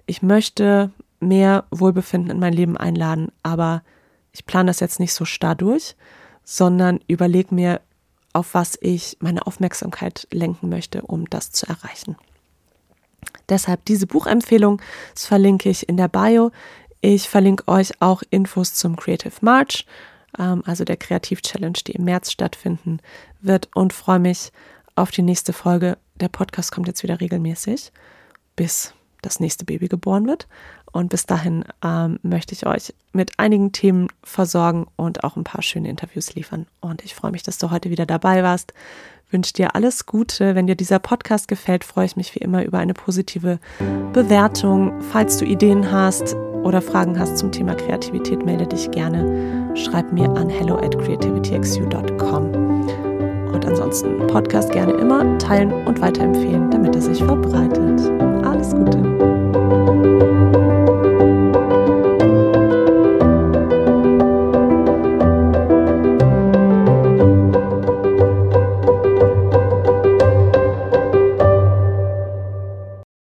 ich 0.05 0.21
möchte 0.21 0.91
mehr 1.19 1.65
Wohlbefinden 1.71 2.31
in 2.31 2.39
mein 2.39 2.53
Leben 2.53 2.77
einladen, 2.77 3.31
aber 3.43 3.83
ich 4.31 4.45
plane 4.45 4.67
das 4.67 4.79
jetzt 4.79 4.99
nicht 4.99 5.13
so 5.13 5.25
starr 5.25 5.55
durch, 5.55 5.95
sondern 6.43 6.99
überlege 7.07 7.53
mir, 7.53 7.81
auf 8.33 8.53
was 8.53 8.77
ich 8.81 9.17
meine 9.19 9.47
Aufmerksamkeit 9.47 10.27
lenken 10.31 10.69
möchte, 10.69 11.01
um 11.01 11.29
das 11.29 11.51
zu 11.51 11.67
erreichen. 11.67 12.15
Deshalb 13.47 13.85
diese 13.85 14.07
Buchempfehlung, 14.07 14.81
das 15.13 15.25
verlinke 15.25 15.69
ich 15.69 15.89
in 15.89 15.97
der 15.97 16.07
Bio. 16.07 16.51
Ich 17.01 17.29
verlinke 17.29 17.67
euch 17.67 18.01
auch 18.01 18.21
Infos 18.29 18.73
zum 18.73 18.95
Creative 18.95 19.33
March, 19.41 19.85
ähm, 20.37 20.63
also 20.65 20.83
der 20.83 20.97
Kreativ-Challenge, 20.97 21.79
die 21.87 21.93
im 21.93 22.05
März 22.05 22.31
stattfinden 22.31 22.99
wird 23.41 23.69
und 23.73 23.93
freue 23.93 24.19
mich 24.19 24.51
auf 24.95 25.11
die 25.11 25.21
nächste 25.21 25.53
Folge. 25.53 25.97
Der 26.19 26.27
Podcast 26.27 26.71
kommt 26.71 26.87
jetzt 26.87 27.03
wieder 27.03 27.21
regelmäßig, 27.21 27.91
bis 28.55 28.93
das 29.21 29.39
nächste 29.39 29.65
Baby 29.65 29.87
geboren 29.87 30.27
wird. 30.27 30.47
Und 30.91 31.09
bis 31.09 31.25
dahin 31.25 31.65
ähm, 31.83 32.19
möchte 32.23 32.53
ich 32.53 32.65
euch 32.65 32.93
mit 33.13 33.37
einigen 33.37 33.71
Themen 33.71 34.07
versorgen 34.23 34.87
und 34.95 35.23
auch 35.23 35.35
ein 35.35 35.43
paar 35.43 35.61
schöne 35.61 35.89
Interviews 35.89 36.33
liefern. 36.35 36.65
Und 36.79 37.03
ich 37.03 37.15
freue 37.15 37.31
mich, 37.31 37.43
dass 37.43 37.57
du 37.57 37.69
heute 37.71 37.89
wieder 37.89 38.05
dabei 38.05 38.43
warst. 38.43 38.73
Wünsche 39.31 39.53
dir 39.53 39.75
alles 39.75 40.05
Gute. 40.05 40.55
Wenn 40.55 40.67
dir 40.67 40.75
dieser 40.75 40.99
Podcast 40.99 41.47
gefällt, 41.47 41.83
freue 41.83 42.05
ich 42.05 42.15
mich 42.15 42.33
wie 42.35 42.39
immer 42.39 42.65
über 42.65 42.79
eine 42.79 42.93
positive 42.93 43.59
Bewertung. 44.13 45.01
Falls 45.11 45.37
du 45.37 45.45
Ideen 45.45 45.91
hast 45.91 46.35
oder 46.63 46.81
Fragen 46.81 47.19
hast 47.19 47.37
zum 47.37 47.51
Thema 47.51 47.75
Kreativität, 47.75 48.43
melde 48.45 48.65
dich 48.67 48.89
gerne. 48.91 49.75
Schreib 49.75 50.11
mir 50.11 50.29
an 50.31 50.49
hello 50.49 50.77
at 50.77 50.97
creativityxu.com. 50.97 52.51
Und 53.53 53.65
ansonsten 53.65 54.25
Podcast 54.27 54.71
gerne 54.71 54.93
immer 54.93 55.37
teilen 55.37 55.71
und 55.85 56.01
weiterempfehlen, 56.01 56.71
damit 56.71 56.95
er 56.95 57.01
sich 57.01 57.23
verbreitet. 57.23 57.99
Alles 58.43 58.71
Gute. 58.71 60.38